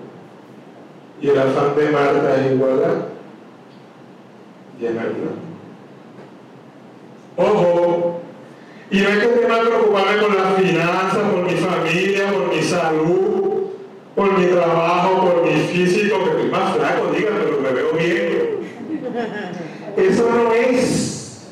Y 1.21 1.29
el 1.29 1.39
afán 1.39 1.75
de 1.75 1.89
Marta 1.89 2.35
es 2.37 2.51
igual 2.53 2.83
a. 2.83 3.12
Ojo, 7.35 8.21
y 8.91 8.99
no 8.99 9.09
es 9.09 9.17
que 9.17 9.47
mal 9.47 9.61
preocuparme 9.61 10.21
por 10.21 10.35
las 10.35 10.55
finanzas, 10.55 11.31
por 11.31 11.43
mi 11.43 11.53
familia, 11.53 12.31
por 12.31 12.53
mi 12.53 12.61
salud, 12.61 13.63
por 14.15 14.37
mi 14.37 14.45
trabajo, 14.47 15.21
por 15.21 15.43
mi 15.43 15.53
físico, 15.67 16.23
que 16.23 16.29
estoy 16.31 16.51
más 16.51 16.75
flaco, 16.75 17.07
díganme, 17.15 17.39
pero 17.43 17.61
me 17.61 17.71
veo 17.71 17.93
bien. 17.93 18.43
Eso 19.97 20.29
no 20.29 20.53
es. 20.53 21.47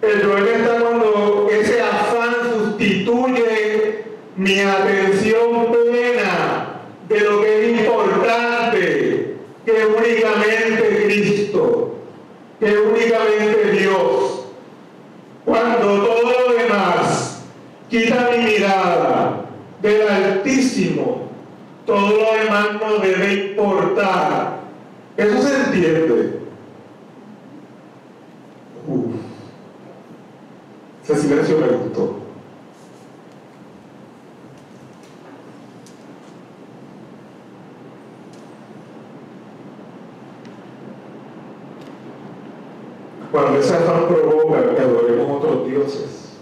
El 0.00 0.20
problema 0.20 0.56
está 0.58 0.80
cuando 0.80 1.48
ese 1.50 1.82
afán 1.82 2.34
sustituye 2.54 4.04
mi 4.36 4.60
atención 4.60 5.72
plena 5.72 6.80
de 7.08 7.20
lo 7.20 7.40
que 7.42 7.72
es 7.72 7.80
importante, 7.80 9.34
que 9.64 9.72
es 9.72 9.86
únicamente 9.86 11.04
Cristo, 11.04 11.94
que 12.60 12.66
es 12.66 12.73
únicamente 12.86 13.70
Dios. 13.72 14.46
Cuando 15.44 15.86
todo 15.86 16.22
lo 16.22 16.54
demás 16.54 17.42
quita 17.90 18.30
mi 18.30 18.44
mirada 18.44 19.44
del 19.82 20.08
Altísimo, 20.08 21.28
todo 21.86 22.18
lo 22.18 22.34
demás 22.42 22.68
no 22.80 22.98
debe 22.98 23.50
importar. 23.50 24.60
Eso 25.16 25.42
se 25.42 25.56
entiende. 25.56 26.40
Uf. 28.88 29.14
Ese. 31.06 32.24
Cuando 43.30 43.58
ese 43.58 43.74
afán 43.74 44.06
provoca 44.06 44.74
que 44.74 44.80
adoremos 44.80 45.42
otros 45.42 45.66
dioses, 45.66 46.36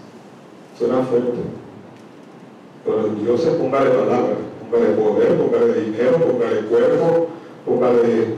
suena 0.77 1.02
fuerte. 1.13 1.39
Pero 2.83 3.01
los 3.01 3.23
dioses 3.23 3.53
póngale 3.53 3.89
palabras, 3.91 4.37
póngale 4.59 4.93
poder, 4.93 5.37
póngale 5.37 5.81
dinero, 5.81 6.17
póngale 6.17 6.61
cuerpo, 6.61 7.27
póngale 7.65 8.35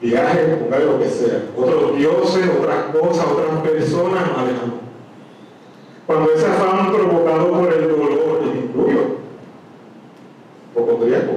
viaje, 0.00 0.56
póngale 0.56 0.84
lo 0.84 0.98
que 0.98 1.08
sea. 1.08 1.42
Otros 1.56 1.96
dioses, 1.96 2.50
otras 2.58 2.84
cosas, 2.96 3.26
otras 3.26 3.60
personas, 3.62 4.22
alejamos. 4.36 4.80
Cuando 6.06 6.32
ese 6.32 6.46
afán 6.46 6.92
provocado 6.92 7.50
por 7.50 7.72
el 7.72 7.88
dolor, 7.88 8.40
y 8.42 8.48
me 8.48 8.64
incluyo, 8.64 9.00
hipocondríaco, 10.72 11.32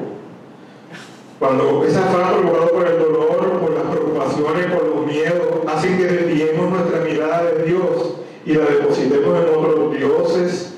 cuando 1.39 1.83
ese 1.85 1.99
afán 1.99 2.41
provocado 2.41 2.71
por 2.71 2.87
el 2.87 2.99
dolor, 2.99 3.59
por 3.59 3.71
las 3.71 3.83
preocupaciones, 3.83 4.65
por 4.67 4.87
los 4.87 5.05
miedos, 5.05 5.47
hace 5.67 5.97
que 5.97 6.05
desviemos 6.05 6.71
nuestra 6.71 7.01
mirada 7.01 7.43
de 7.43 7.63
Dios 7.65 8.13
y 8.45 8.53
la 8.53 8.65
depositemos 8.65 9.39
en 9.39 9.57
otros 9.57 9.97
dioses, 9.97 10.73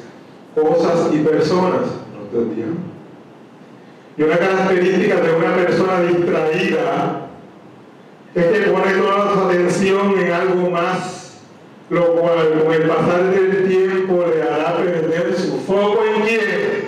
cosas 0.55 1.13
y 1.13 1.17
personas, 1.19 1.81
no 2.13 2.39
desviamos. 2.39 2.77
Y 4.17 4.23
una 4.23 4.37
característica 4.37 5.15
de 5.17 5.33
una 5.33 5.55
persona 5.55 6.01
distraída 6.01 7.27
es 8.33 8.45
que 8.45 8.71
pone 8.71 8.93
toda 8.93 9.33
su 9.33 9.39
atención 9.41 10.17
en 10.17 10.31
algo 10.31 10.69
más, 10.69 11.41
lo 11.89 12.15
cual 12.15 12.63
con 12.63 12.73
el 12.73 12.83
pasar 12.83 13.29
del 13.31 13.67
tiempo 13.67 14.25
le 14.33 14.41
hará 14.41 14.77
perder 14.77 15.35
su 15.37 15.59
foco 15.59 15.99
en 16.05 16.21
quién? 16.23 16.85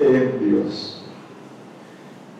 En 0.00 0.48
Dios. 0.48 1.04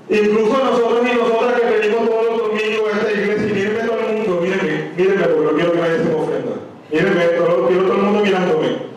Incluso 0.08 0.64
nosotros 0.64 1.06
y 1.12 1.16
nosotras 1.16 1.60
que 1.60 1.78
venimos 1.78 2.08
todos 2.08 2.24
los 2.24 2.38
domingos 2.48 2.94
a 2.94 2.98
esta 2.98 3.12
iglesia, 3.12 3.48
y 3.48 3.52
mírenme 3.52 3.80
todo 3.80 3.98
el 3.98 4.16
mundo, 4.16 4.40
mírenme, 4.40 4.90
mírenme, 4.96 5.24
porque 5.24 5.44
no 5.44 5.52
quiero 5.52 5.72
que 5.72 5.78
nadie 5.80 5.98
se 5.98 6.04
me 6.04 6.14
ofenda. 6.14 6.52
Mírenme, 6.90 7.24
todo, 7.36 7.66
quiero 7.66 7.82
todo 7.82 7.94
el 7.94 8.02
mundo 8.02 8.20
mirándome. 8.20 8.87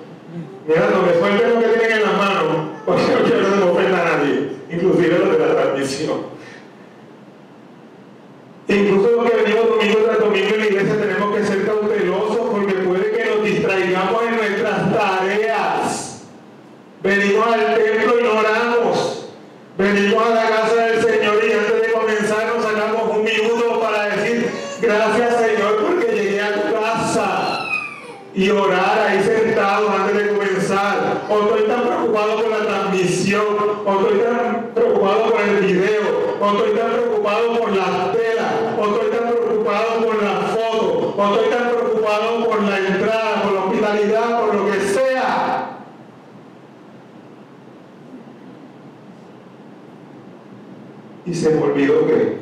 Suelten 0.67 1.53
lo 1.53 1.59
que 1.59 1.67
tienen 1.67 1.97
en 1.97 2.03
las 2.03 2.17
manos, 2.17 2.57
porque 2.85 3.01
no 3.01 3.23
quiero 3.23 3.39
que 3.39 3.45
se 3.45 3.55
me 3.55 3.71
ofenda 3.71 4.01
a 4.01 4.17
nadie, 4.17 4.49
inclusive 4.71 5.19
los 5.19 5.31
de 5.31 5.45
la 5.45 5.55
transmisión. 5.55 6.31
Incluso 8.67 9.11
los 9.11 9.29
que 9.29 9.37
venimos 9.37 9.69
domingo 9.69 9.99
tras 10.05 10.19
domingo 10.19 10.47
en 10.55 10.59
la 10.59 10.65
iglesia 10.67 10.97
tenemos 10.97 11.35
que 11.35 11.45
ser 11.45 11.65
cautelosos 11.65 12.37
porque 12.51 12.73
puede 12.73 13.11
que 13.11 13.25
nos 13.25 13.43
distraigamos 13.43 14.23
en 14.23 14.35
nuestras 14.37 14.93
tareas. 14.93 16.23
Venimos 17.03 17.47
al 17.47 17.75
templo 17.75 18.19
y 18.19 18.23
no 18.23 18.39
oramos. 18.39 19.25
Venimos 19.77 20.25
a 20.25 20.29
la 20.29 20.49
casa 20.49 20.75
del 20.75 21.01
Señor 21.01 21.43
y 21.45 21.51
antes 21.51 21.81
de 21.81 21.91
comenzar 21.91 22.47
nos 22.55 22.63
sacamos 22.63 23.17
un 23.17 23.23
minuto 23.25 23.79
para 23.81 24.15
decir 24.15 24.49
gracias 24.81 25.35
Señor 25.35 25.85
porque 25.85 26.15
llegué 26.15 26.41
a 26.41 26.53
tu 26.53 26.73
casa 26.73 27.67
y 28.33 28.49
orar 28.49 29.07
ahí 29.09 29.21
sentados 29.21 29.91
antes 29.99 30.15
de 30.15 30.33
comenzar. 30.33 31.23
O 31.29 31.41
estoy 31.41 31.67
tan 31.67 31.81
preocupado 31.87 32.41
por 32.41 32.49
la 32.49 32.61
transmisión, 33.71 33.85
o 33.85 34.01
estoy 34.01 34.19
tan 34.19 34.71
preocupado 34.73 35.31
por 35.31 35.41
el 35.41 35.65
video, 35.65 36.01
o 36.39 36.51
estoy 36.51 36.77
tan 36.77 36.91
preocupado 36.91 37.59
por 37.59 37.71
las 37.75 38.11
telas, 38.11 38.53
o 38.77 38.85
estoy 38.85 39.09
tan 39.11 39.29
preocupado 39.29 40.05
por 40.05 40.23
la 40.23 40.41
foto, 40.41 41.15
o 41.17 41.35
estoy 41.35 41.49
tan 41.49 41.69
preocupado 41.69 42.49
por 42.49 42.63
la 42.63 42.77
entrada, 42.77 43.41
por 43.43 43.53
la 43.53 43.63
hospitalidad, 43.65 44.39
por 44.41 44.55
lo 44.55 44.71
que 44.71 44.79
sea. 44.79 45.77
Y 51.25 51.33
se 51.33 51.49
me 51.51 51.61
olvidó 51.61 52.07
que, 52.07 52.37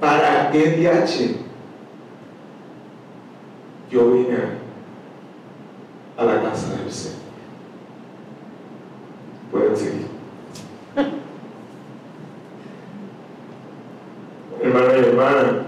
¿para 0.00 0.50
qué 0.50 0.70
DH 0.70 1.36
yo 3.90 4.12
vine 4.12 4.38
a 6.16 6.24
la 6.24 6.42
casa 6.42 6.76
del 6.76 6.90
Señor? 6.90 7.27
Pueden 9.50 9.76
seguir. 9.76 10.06
Hermano 14.62 14.96
y 14.96 14.98
hermana, 14.98 15.62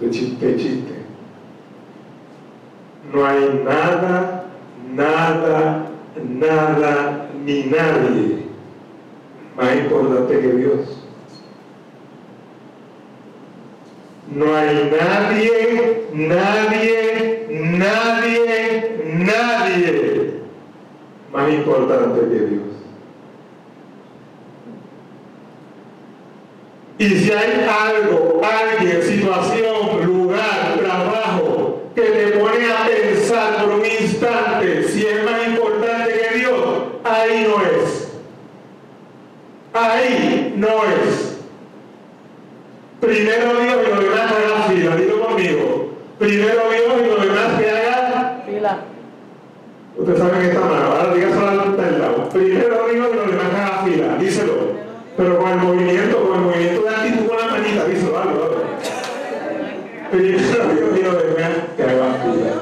de 0.00 0.10
chiste, 0.10 0.56
chiste. 0.56 0.94
No 3.12 3.24
hay 3.24 3.62
nada, 3.64 4.44
nada, 4.94 5.86
nada, 6.22 7.28
ni 7.44 7.64
nadie 7.64 8.46
más 9.56 9.76
importante 9.76 10.40
que 10.40 10.52
Dios. 10.52 11.00
No 14.32 14.54
hay 14.54 14.90
nadie, 14.90 16.06
nadie, 16.12 17.46
nadie, 17.50 19.02
nadie 19.26 20.40
más 21.32 21.52
importante 21.52 22.20
que 22.20 22.46
Dios. 22.46 22.69
Y 27.00 27.08
si 27.08 27.32
hay 27.32 27.66
algo, 27.66 28.42
alguien, 28.44 29.02
situación, 29.02 30.04
lugar, 30.04 30.78
trabajo 30.78 31.90
que 31.94 32.02
te 32.02 32.26
pone 32.38 32.70
a 32.70 32.86
pensar 32.86 33.64
por 33.64 33.74
un 33.76 33.86
instante 33.86 34.84
si 34.86 35.06
es 35.06 35.24
más 35.24 35.48
importante 35.48 36.12
que 36.12 36.38
Dios, 36.38 36.60
ahí 37.02 37.48
no 37.48 37.62
es. 37.62 38.12
Ahí 39.72 40.54
no 40.58 40.68
es. 40.84 41.30
Primero 43.00 43.58
Dios 43.58 43.76
y 43.86 43.94
lo 43.94 44.00
demás 44.02 44.30
que 44.30 44.44
haga 44.44 44.62
fila, 44.68 44.96
dilo 44.96 45.26
conmigo. 45.26 45.88
Primero 46.18 46.60
Dios 46.70 46.94
y 47.02 47.06
lo 47.08 47.16
demás 47.16 47.58
que 47.58 47.70
haga. 47.70 48.42
Fila. 48.44 48.78
Ustedes 49.96 50.18
saben 50.18 50.40
que 50.40 50.48
está 50.48 50.60
mal, 50.60 50.82
ahora 50.82 51.14
dígaselo 51.14 51.48
al 51.48 51.76
del 51.78 51.98
lado. 51.98 52.28
Primero 52.28 52.88
Dios 52.92 53.08
y 53.10 53.16
lo 53.16 53.24
demás 53.24 53.48
que 53.48 53.56
haga 53.56 53.84
fila, 53.84 54.16
díselo. 54.18 54.54
Pero 55.16 55.38
con 55.38 55.50
el 55.50 55.56
movimiento, 55.56 56.28
con 56.28 56.38
el 56.38 56.44
movimiento 56.44 56.82
de 56.82 56.88
actitud 56.90 57.26
con 57.26 57.36
la 57.38 57.46
manita, 57.46 57.84
díselo, 57.86 58.12
dale, 58.12 58.32
dale. 58.32 58.56
Primero 60.10 60.74
Dios 60.74 60.98
y 60.98 61.02
lo 61.02 61.14
demás 61.14 61.50
que 61.76 61.82
haga 61.82 62.14
fila. 62.22 62.52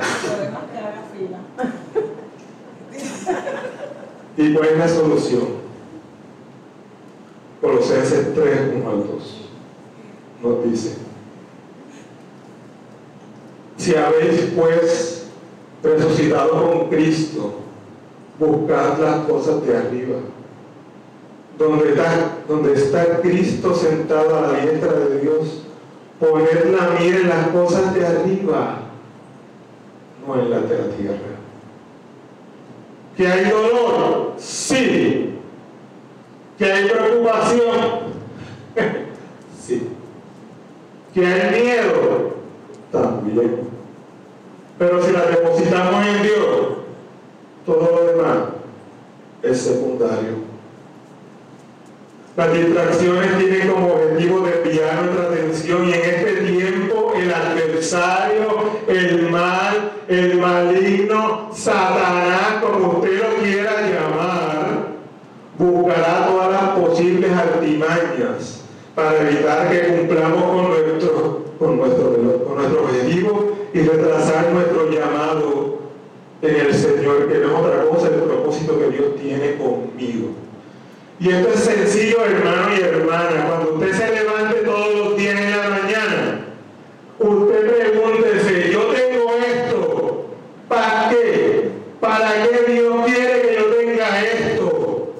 ¿Y 4.36 4.54
cuál 4.54 4.68
es 4.68 4.78
la 4.78 4.88
solución? 4.88 5.48
Colosenses 7.60 8.34
3, 8.34 8.60
1 8.76 8.88
al 8.88 9.06
2 9.06 9.48
nos 10.42 10.64
dice, 10.64 10.96
si 13.76 13.94
habéis 13.94 14.47
pues 14.58 15.28
resucitado 15.84 16.50
con 16.50 16.88
Cristo, 16.88 17.60
buscad 18.40 18.98
las 18.98 19.20
cosas 19.20 19.64
de 19.64 19.76
arriba, 19.76 20.16
donde 21.56 21.90
está, 21.90 22.38
donde 22.48 22.72
está 22.74 23.20
Cristo 23.20 23.72
sentado 23.72 24.36
a 24.36 24.52
la 24.52 24.58
diestra 24.58 24.92
de 24.94 25.20
Dios, 25.20 25.62
poned 26.18 26.76
la 26.76 26.98
mira 26.98 27.18
en 27.18 27.28
las 27.28 27.48
cosas 27.48 27.94
de 27.94 28.04
arriba, 28.04 28.80
no 30.26 30.40
en 30.40 30.50
las 30.50 30.68
de 30.68 30.76
la 30.76 30.88
tierra. 30.96 31.38
¿Que 33.16 33.28
hay 33.28 33.44
dolor? 33.48 34.34
Sí. 34.38 35.38
¿Que 36.58 36.64
hay 36.64 36.88
preocupación? 36.88 37.76
sí. 39.60 39.88
¿Que 41.14 41.26
hay 41.26 41.62
miedo? 41.62 42.34
También. 42.90 43.77
Pero 44.78 45.02
si 45.02 45.12
la 45.12 45.22
depositamos 45.22 46.06
en 46.06 46.22
Dios, 46.22 46.38
todo 47.66 47.90
lo 47.96 48.12
demás 48.12 48.38
es 49.42 49.60
secundario. 49.60 50.48
Las 52.36 52.52
distracciones 52.52 53.36
tienen 53.38 53.68
como 53.68 53.94
objetivo 53.94 54.40
desviar 54.40 55.02
nuestra 55.02 55.24
atención 55.24 55.88
y 55.88 55.92
en 55.92 56.00
este 56.00 56.32
tiempo 56.44 57.12
el 57.16 57.34
adversario, 57.34 58.46
el 58.86 59.28
mal, 59.28 59.90
el 60.06 60.38
maligno, 60.38 61.50
Satanás, 61.52 62.62
como 62.62 63.00
usted 63.00 63.20
lo 63.20 63.42
quiera 63.42 63.72
llamar, 63.80 64.86
buscará 65.58 66.26
todas 66.28 66.52
las 66.52 66.78
posibles 66.78 67.32
artimañas 67.32 68.62
para 68.94 69.28
evitar 69.28 69.68
que 69.68 69.88
cumplamos 69.88 70.42
con 70.44 70.68
nuestro, 70.68 71.44
con 71.58 71.76
nuestro, 71.76 72.37
y 73.78 73.82
retrasar 73.82 74.50
nuestro 74.52 74.90
llamado 74.90 75.78
en 76.42 76.54
el 76.56 76.74
Señor, 76.74 77.28
que 77.28 77.38
no 77.38 77.46
es 77.46 77.54
otra 77.54 77.84
cosa 77.84 78.08
el 78.08 78.22
propósito 78.22 78.76
que 78.76 78.90
Dios 78.90 79.16
tiene 79.20 79.56
conmigo. 79.56 80.30
Y 81.20 81.30
esto 81.30 81.48
es 81.54 81.60
sencillo, 81.60 82.24
hermano 82.24 82.74
y 82.76 82.80
hermana. 82.80 83.46
Cuando 83.46 83.74
usted 83.74 83.92
se 83.92 84.14
levante 84.14 84.54
todos 84.64 84.94
los 84.94 85.16
días 85.16 85.40
en 85.40 85.50
la 85.50 85.68
mañana, 85.68 86.46
usted 87.20 87.76
pregúntese, 87.76 88.72
yo 88.72 88.80
tengo 88.86 89.32
esto, 89.46 90.26
¿para 90.68 91.10
qué? 91.10 91.70
¿Para 92.00 92.32
qué 92.42 92.72
Dios 92.72 93.06
quiere 93.06 93.42
que 93.42 93.54
yo 93.54 93.64
tenga 93.76 94.22
esto? 94.22 95.12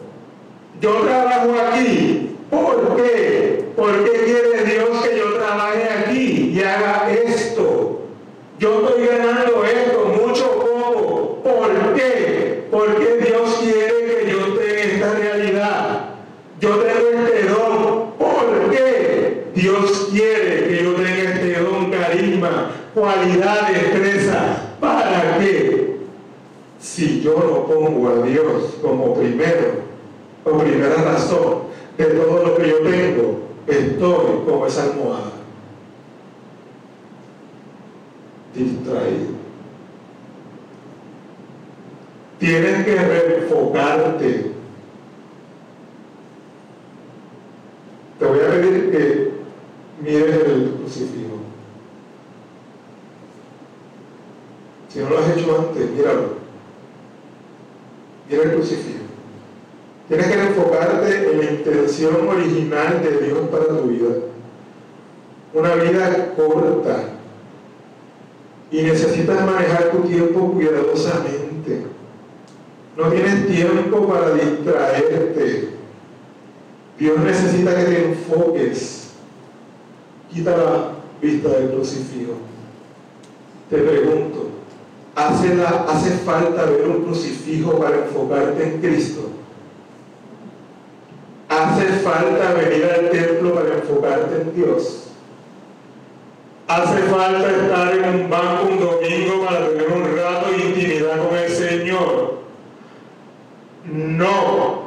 Yo 0.80 0.92
trabajo 0.94 1.54
aquí, 1.70 2.36
¿por 2.50 2.96
qué? 2.96 3.66
¿Por 3.76 4.04
qué 4.04 4.24
quiere 4.24 4.64
Dios 4.64 5.04
que 5.04 5.16
yo 5.16 5.34
trabaje 5.34 5.84
aquí 5.84 6.52
y 6.54 6.60
haga 6.60 7.08
esto? 7.12 7.28
cualidad, 22.98 23.68
destreza. 23.68 24.74
¿Para 24.80 25.38
qué? 25.38 25.98
Si 26.78 27.20
yo 27.20 27.36
no 27.36 27.66
pongo 27.66 28.08
a 28.08 28.26
Dios 28.26 28.76
como 28.82 29.14
primero, 29.14 29.88
o 30.44 30.58
primera 30.58 30.94
razón 30.96 31.68
de 31.96 32.04
todo 32.04 32.46
lo 32.46 32.56
que 32.56 32.68
yo 32.68 32.78
tengo, 32.78 33.38
estoy 33.66 34.44
como 34.46 34.66
esa 34.66 34.84
almohada. 34.84 35.32
Distraído. 38.54 39.38
Tienes 42.38 42.84
que 42.84 42.94
reenfocarte. 42.94 44.52
Te 48.18 48.24
voy 48.24 48.38
a 48.38 48.50
pedir 48.50 48.90
que 48.90 49.30
mires 50.02 50.34
el 50.46 50.74
crucifijo. 50.78 51.38
Si 54.88 55.00
no 55.00 55.10
lo 55.10 55.18
has 55.18 55.36
hecho 55.36 55.58
antes, 55.58 55.90
míralo. 55.90 56.38
Mira 58.28 58.42
el 58.42 58.52
crucifijo. 58.54 59.04
Tienes 60.08 60.26
que 60.26 60.42
enfocarte 60.42 61.24
original 62.06 63.02
de 63.02 63.26
Dios 63.26 63.38
para 63.50 63.68
tu 63.68 63.88
vida. 63.88 64.08
Una 65.54 65.74
vida 65.74 66.34
corta. 66.36 67.10
Y 68.70 68.82
necesitas 68.82 69.44
manejar 69.46 69.90
tu 69.90 69.98
tiempo 70.00 70.52
cuidadosamente. 70.52 71.84
No 72.96 73.08
tienes 73.10 73.46
tiempo 73.46 74.06
para 74.08 74.32
distraerte. 74.32 75.70
Dios 76.98 77.18
necesita 77.18 77.76
que 77.76 77.84
te 77.84 78.04
enfoques. 78.04 79.10
Quita 80.32 80.56
la 80.56 80.90
vista 81.22 81.48
del 81.48 81.70
crucifijo. 81.70 82.32
Te 83.70 83.78
pregunto, 83.78 84.48
¿hace, 85.14 85.48
¿hace 85.62 86.10
falta 86.24 86.64
ver 86.64 86.88
un 86.88 87.04
crucifijo 87.04 87.78
para 87.78 87.98
enfocarte 87.98 88.62
en 88.64 88.80
Cristo? 88.80 89.37
¿Hace 91.88 92.00
falta 92.00 92.52
venir 92.52 92.84
al 92.84 93.08
templo 93.08 93.54
para 93.54 93.76
enfocarte 93.76 94.42
en 94.42 94.54
Dios? 94.54 95.04
¿Hace 96.66 96.98
falta 97.04 97.50
estar 97.50 97.94
en 97.94 98.04
un 98.04 98.28
banco 98.30 98.68
un 98.70 98.78
domingo 98.78 99.46
para 99.46 99.68
tener 99.68 99.88
un 99.88 100.14
rato 100.14 100.50
de 100.50 100.66
intimidad 100.66 101.16
con 101.16 101.34
el 101.34 101.50
Señor? 101.50 102.34
No. 103.86 104.82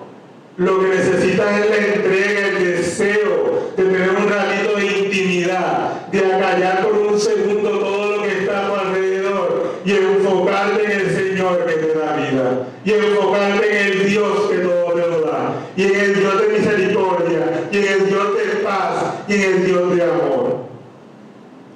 Lo 0.57 0.79
que 0.79 0.89
necesitas 0.89 1.59
es 1.59 1.69
la 1.71 1.77
entrega, 1.77 2.47
el 2.49 2.77
deseo 2.77 3.71
de 3.75 3.83
tener 3.83 4.09
un 4.11 4.29
ratito 4.29 4.75
de 4.75 4.85
intimidad, 4.85 6.07
de 6.11 6.19
acallar 6.19 6.83
por 6.83 6.93
un 6.99 7.19
segundo 7.19 7.79
todo 7.79 8.17
lo 8.17 8.21
que 8.21 8.41
está 8.41 8.67
a 8.67 8.69
tu 8.69 8.75
alrededor 8.75 9.79
y 9.83 9.91
enfocarte 9.91 10.83
en 10.83 10.91
el 10.91 11.15
Señor 11.15 11.65
que 11.65 11.73
te 11.73 11.97
da 11.97 12.15
vida 12.15 12.67
y 12.85 12.91
enfocarte 12.91 13.71
en 13.71 13.87
el 13.87 14.05
Dios 14.07 14.51
que 14.51 14.57
todo 14.59 14.93
te 14.93 15.07
lo 15.07 15.21
da 15.21 15.61
y 15.75 15.83
en 15.83 15.99
el 15.99 16.15
Dios 16.15 16.41
de 16.41 16.59
misericordia 16.59 17.67
y 17.71 17.77
en 17.77 17.87
el 17.87 18.07
Dios 18.07 18.37
de 18.37 18.43
paz 18.63 19.15
y 19.27 19.33
en 19.33 19.41
el 19.41 19.65
Dios 19.65 19.95
de 19.95 20.03
amor. 20.03 20.61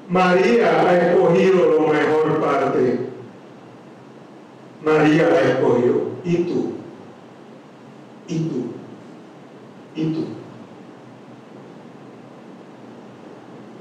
María 0.07 0.81
ha 0.81 0.97
escogido 0.97 1.65
lo 1.65 1.87
mejor 1.87 2.39
parte. 2.39 2.99
María 4.83 5.29
la 5.29 5.41
escogió. 5.41 6.15
¿Y 6.23 6.35
tú? 6.37 6.73
¿Y 8.27 8.39
tú? 8.39 8.65
¿Y 9.95 10.05
tú? 10.13 10.25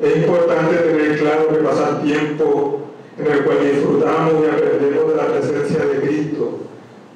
Es 0.00 0.16
importante 0.16 0.76
tener 0.76 1.18
claro 1.18 1.48
que 1.48 1.56
pasar 1.56 2.02
tiempo 2.02 2.80
en 3.18 3.26
el 3.26 3.44
cual 3.44 3.58
disfrutamos 3.60 4.32
y 4.42 4.50
aprendemos 4.50 5.08
de 5.08 5.16
la 5.16 5.26
presencia 5.26 5.84
de 5.84 6.00
Cristo 6.00 6.58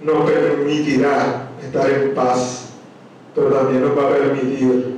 nos 0.02 0.30
permitirá 0.30 1.48
estar 1.60 1.90
en 1.90 2.14
paz, 2.14 2.70
pero 3.34 3.48
también 3.48 3.82
nos 3.82 3.98
va 3.98 4.08
a 4.08 4.14
permitir 4.14 4.96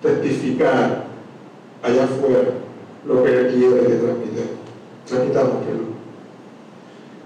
testificar 0.00 1.04
allá 1.82 2.04
afuera 2.04 2.59
lo 3.06 3.24
que 3.24 3.30
quiere 3.30 3.86
que 3.86 3.94
transmitir. 3.94 4.50
Transmitamos. 5.06 5.54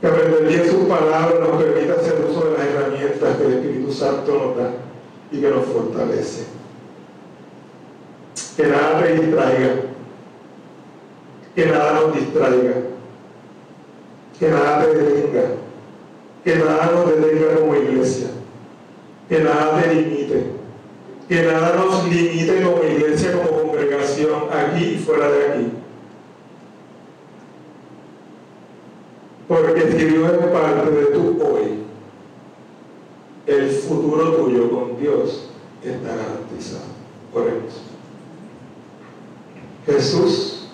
Que 0.00 0.06
aprender 0.06 0.46
bien 0.46 0.70
sus 0.70 0.86
palabras 0.86 1.40
nos 1.40 1.62
permita 1.62 1.94
hacer 1.94 2.24
uso 2.28 2.46
de 2.46 2.58
las 2.58 2.66
herramientas 2.66 3.36
que 3.36 3.46
el 3.46 3.52
Espíritu 3.54 3.92
Santo 3.92 4.32
nos 4.32 4.56
da 4.56 4.70
y 5.30 5.40
que 5.40 5.50
nos 5.50 5.64
fortalece. 5.64 6.44
Que 8.56 8.66
nada 8.66 9.02
te 9.02 9.14
distraiga, 9.14 9.70
que 11.54 11.66
nada 11.66 11.92
nos 11.94 12.14
distraiga, 12.14 12.74
que 14.38 14.48
nada 14.48 14.84
te 14.84 14.94
detenga, 14.94 15.42
que 16.44 16.56
nada 16.56 16.90
nos 16.92 17.08
detenga 17.08 17.60
como 17.60 17.76
iglesia, 17.76 18.28
que 19.28 19.40
nada 19.40 19.80
te 19.80 19.94
limite, 19.94 20.46
que 21.28 21.42
nada 21.42 21.74
nos 21.76 22.04
limite 22.04 22.62
como 22.62 22.84
iglesia, 22.84 23.32
como 23.32 23.53
aquí 24.22 24.84
y 24.84 24.98
fuera 24.98 25.30
de 25.30 25.48
aquí. 25.48 25.72
Porque 29.48 29.92
si 29.92 30.04
Dios 30.04 30.32
es 30.32 30.46
parte 30.46 30.90
de 30.90 31.06
tu 31.06 31.42
hoy, 31.42 31.84
el 33.46 33.70
futuro 33.70 34.32
tuyo 34.36 34.70
con 34.70 34.98
Dios 34.98 35.50
está 35.82 36.08
garantizado. 36.08 36.94
Oremos. 37.34 37.82
Jesús, 39.86 40.68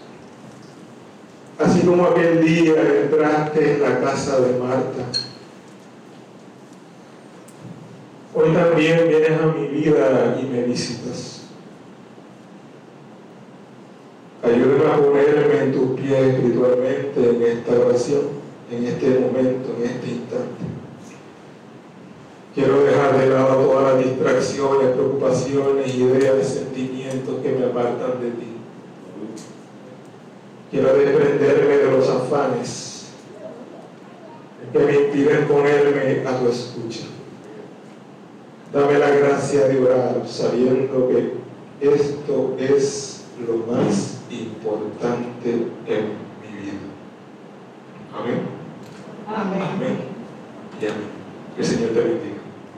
así 1.59 1.81
como 1.81 2.05
aquel 2.05 2.45
día 2.45 2.75
entraste 3.03 3.75
en 3.75 3.83
la 3.83 4.01
casa 4.01 4.41
de 4.41 4.59
Marta, 4.59 5.03
hoy 8.35 8.55
también 8.55 9.09
vienes 9.09 9.41
a 9.41 9.47
mi 9.47 9.67
vida 9.67 10.39
y 10.41 10.45
me 10.45 10.63
visitas. 10.63 11.40
Ayúdame 14.61 14.93
a 14.93 14.97
ponerme 14.97 15.59
en 15.59 15.73
tus 15.73 15.99
pies 15.99 16.21
espiritualmente 16.21 17.31
en 17.31 17.43
esta 17.43 17.81
oración, 17.81 18.21
en 18.71 18.85
este 18.85 19.09
momento, 19.21 19.75
en 19.79 19.85
este 19.85 20.07
instante. 20.09 20.65
Quiero 22.55 22.83
dejar 22.83 23.19
de 23.19 23.31
lado 23.31 23.65
todas 23.65 23.95
las 23.95 24.05
distracciones, 24.05 24.91
preocupaciones, 24.91 25.95
ideas, 25.95 26.47
sentimientos 26.47 27.37
que 27.43 27.53
me 27.53 27.65
apartan 27.65 28.21
de 28.21 28.31
ti. 28.33 28.57
Quiero 30.71 30.93
desprenderme 30.93 31.77
de 31.79 31.93
los 31.93 32.09
afanes 32.11 33.07
que 34.75 34.79
me 34.79 34.95
impiden 34.95 35.49
ponerme 35.49 36.29
a 36.29 36.39
tu 36.39 36.49
escucha. 36.49 37.07
Dame 38.75 38.99
la 38.99 39.09
gracia 39.09 39.69
de 39.69 39.81
orar 39.83 40.23
sabiendo 40.29 41.09
que 41.09 41.33
esto 41.81 42.57
es 42.59 43.23
lo 43.47 43.73
más 43.73 44.10
importante 44.31 45.67
en 45.87 46.20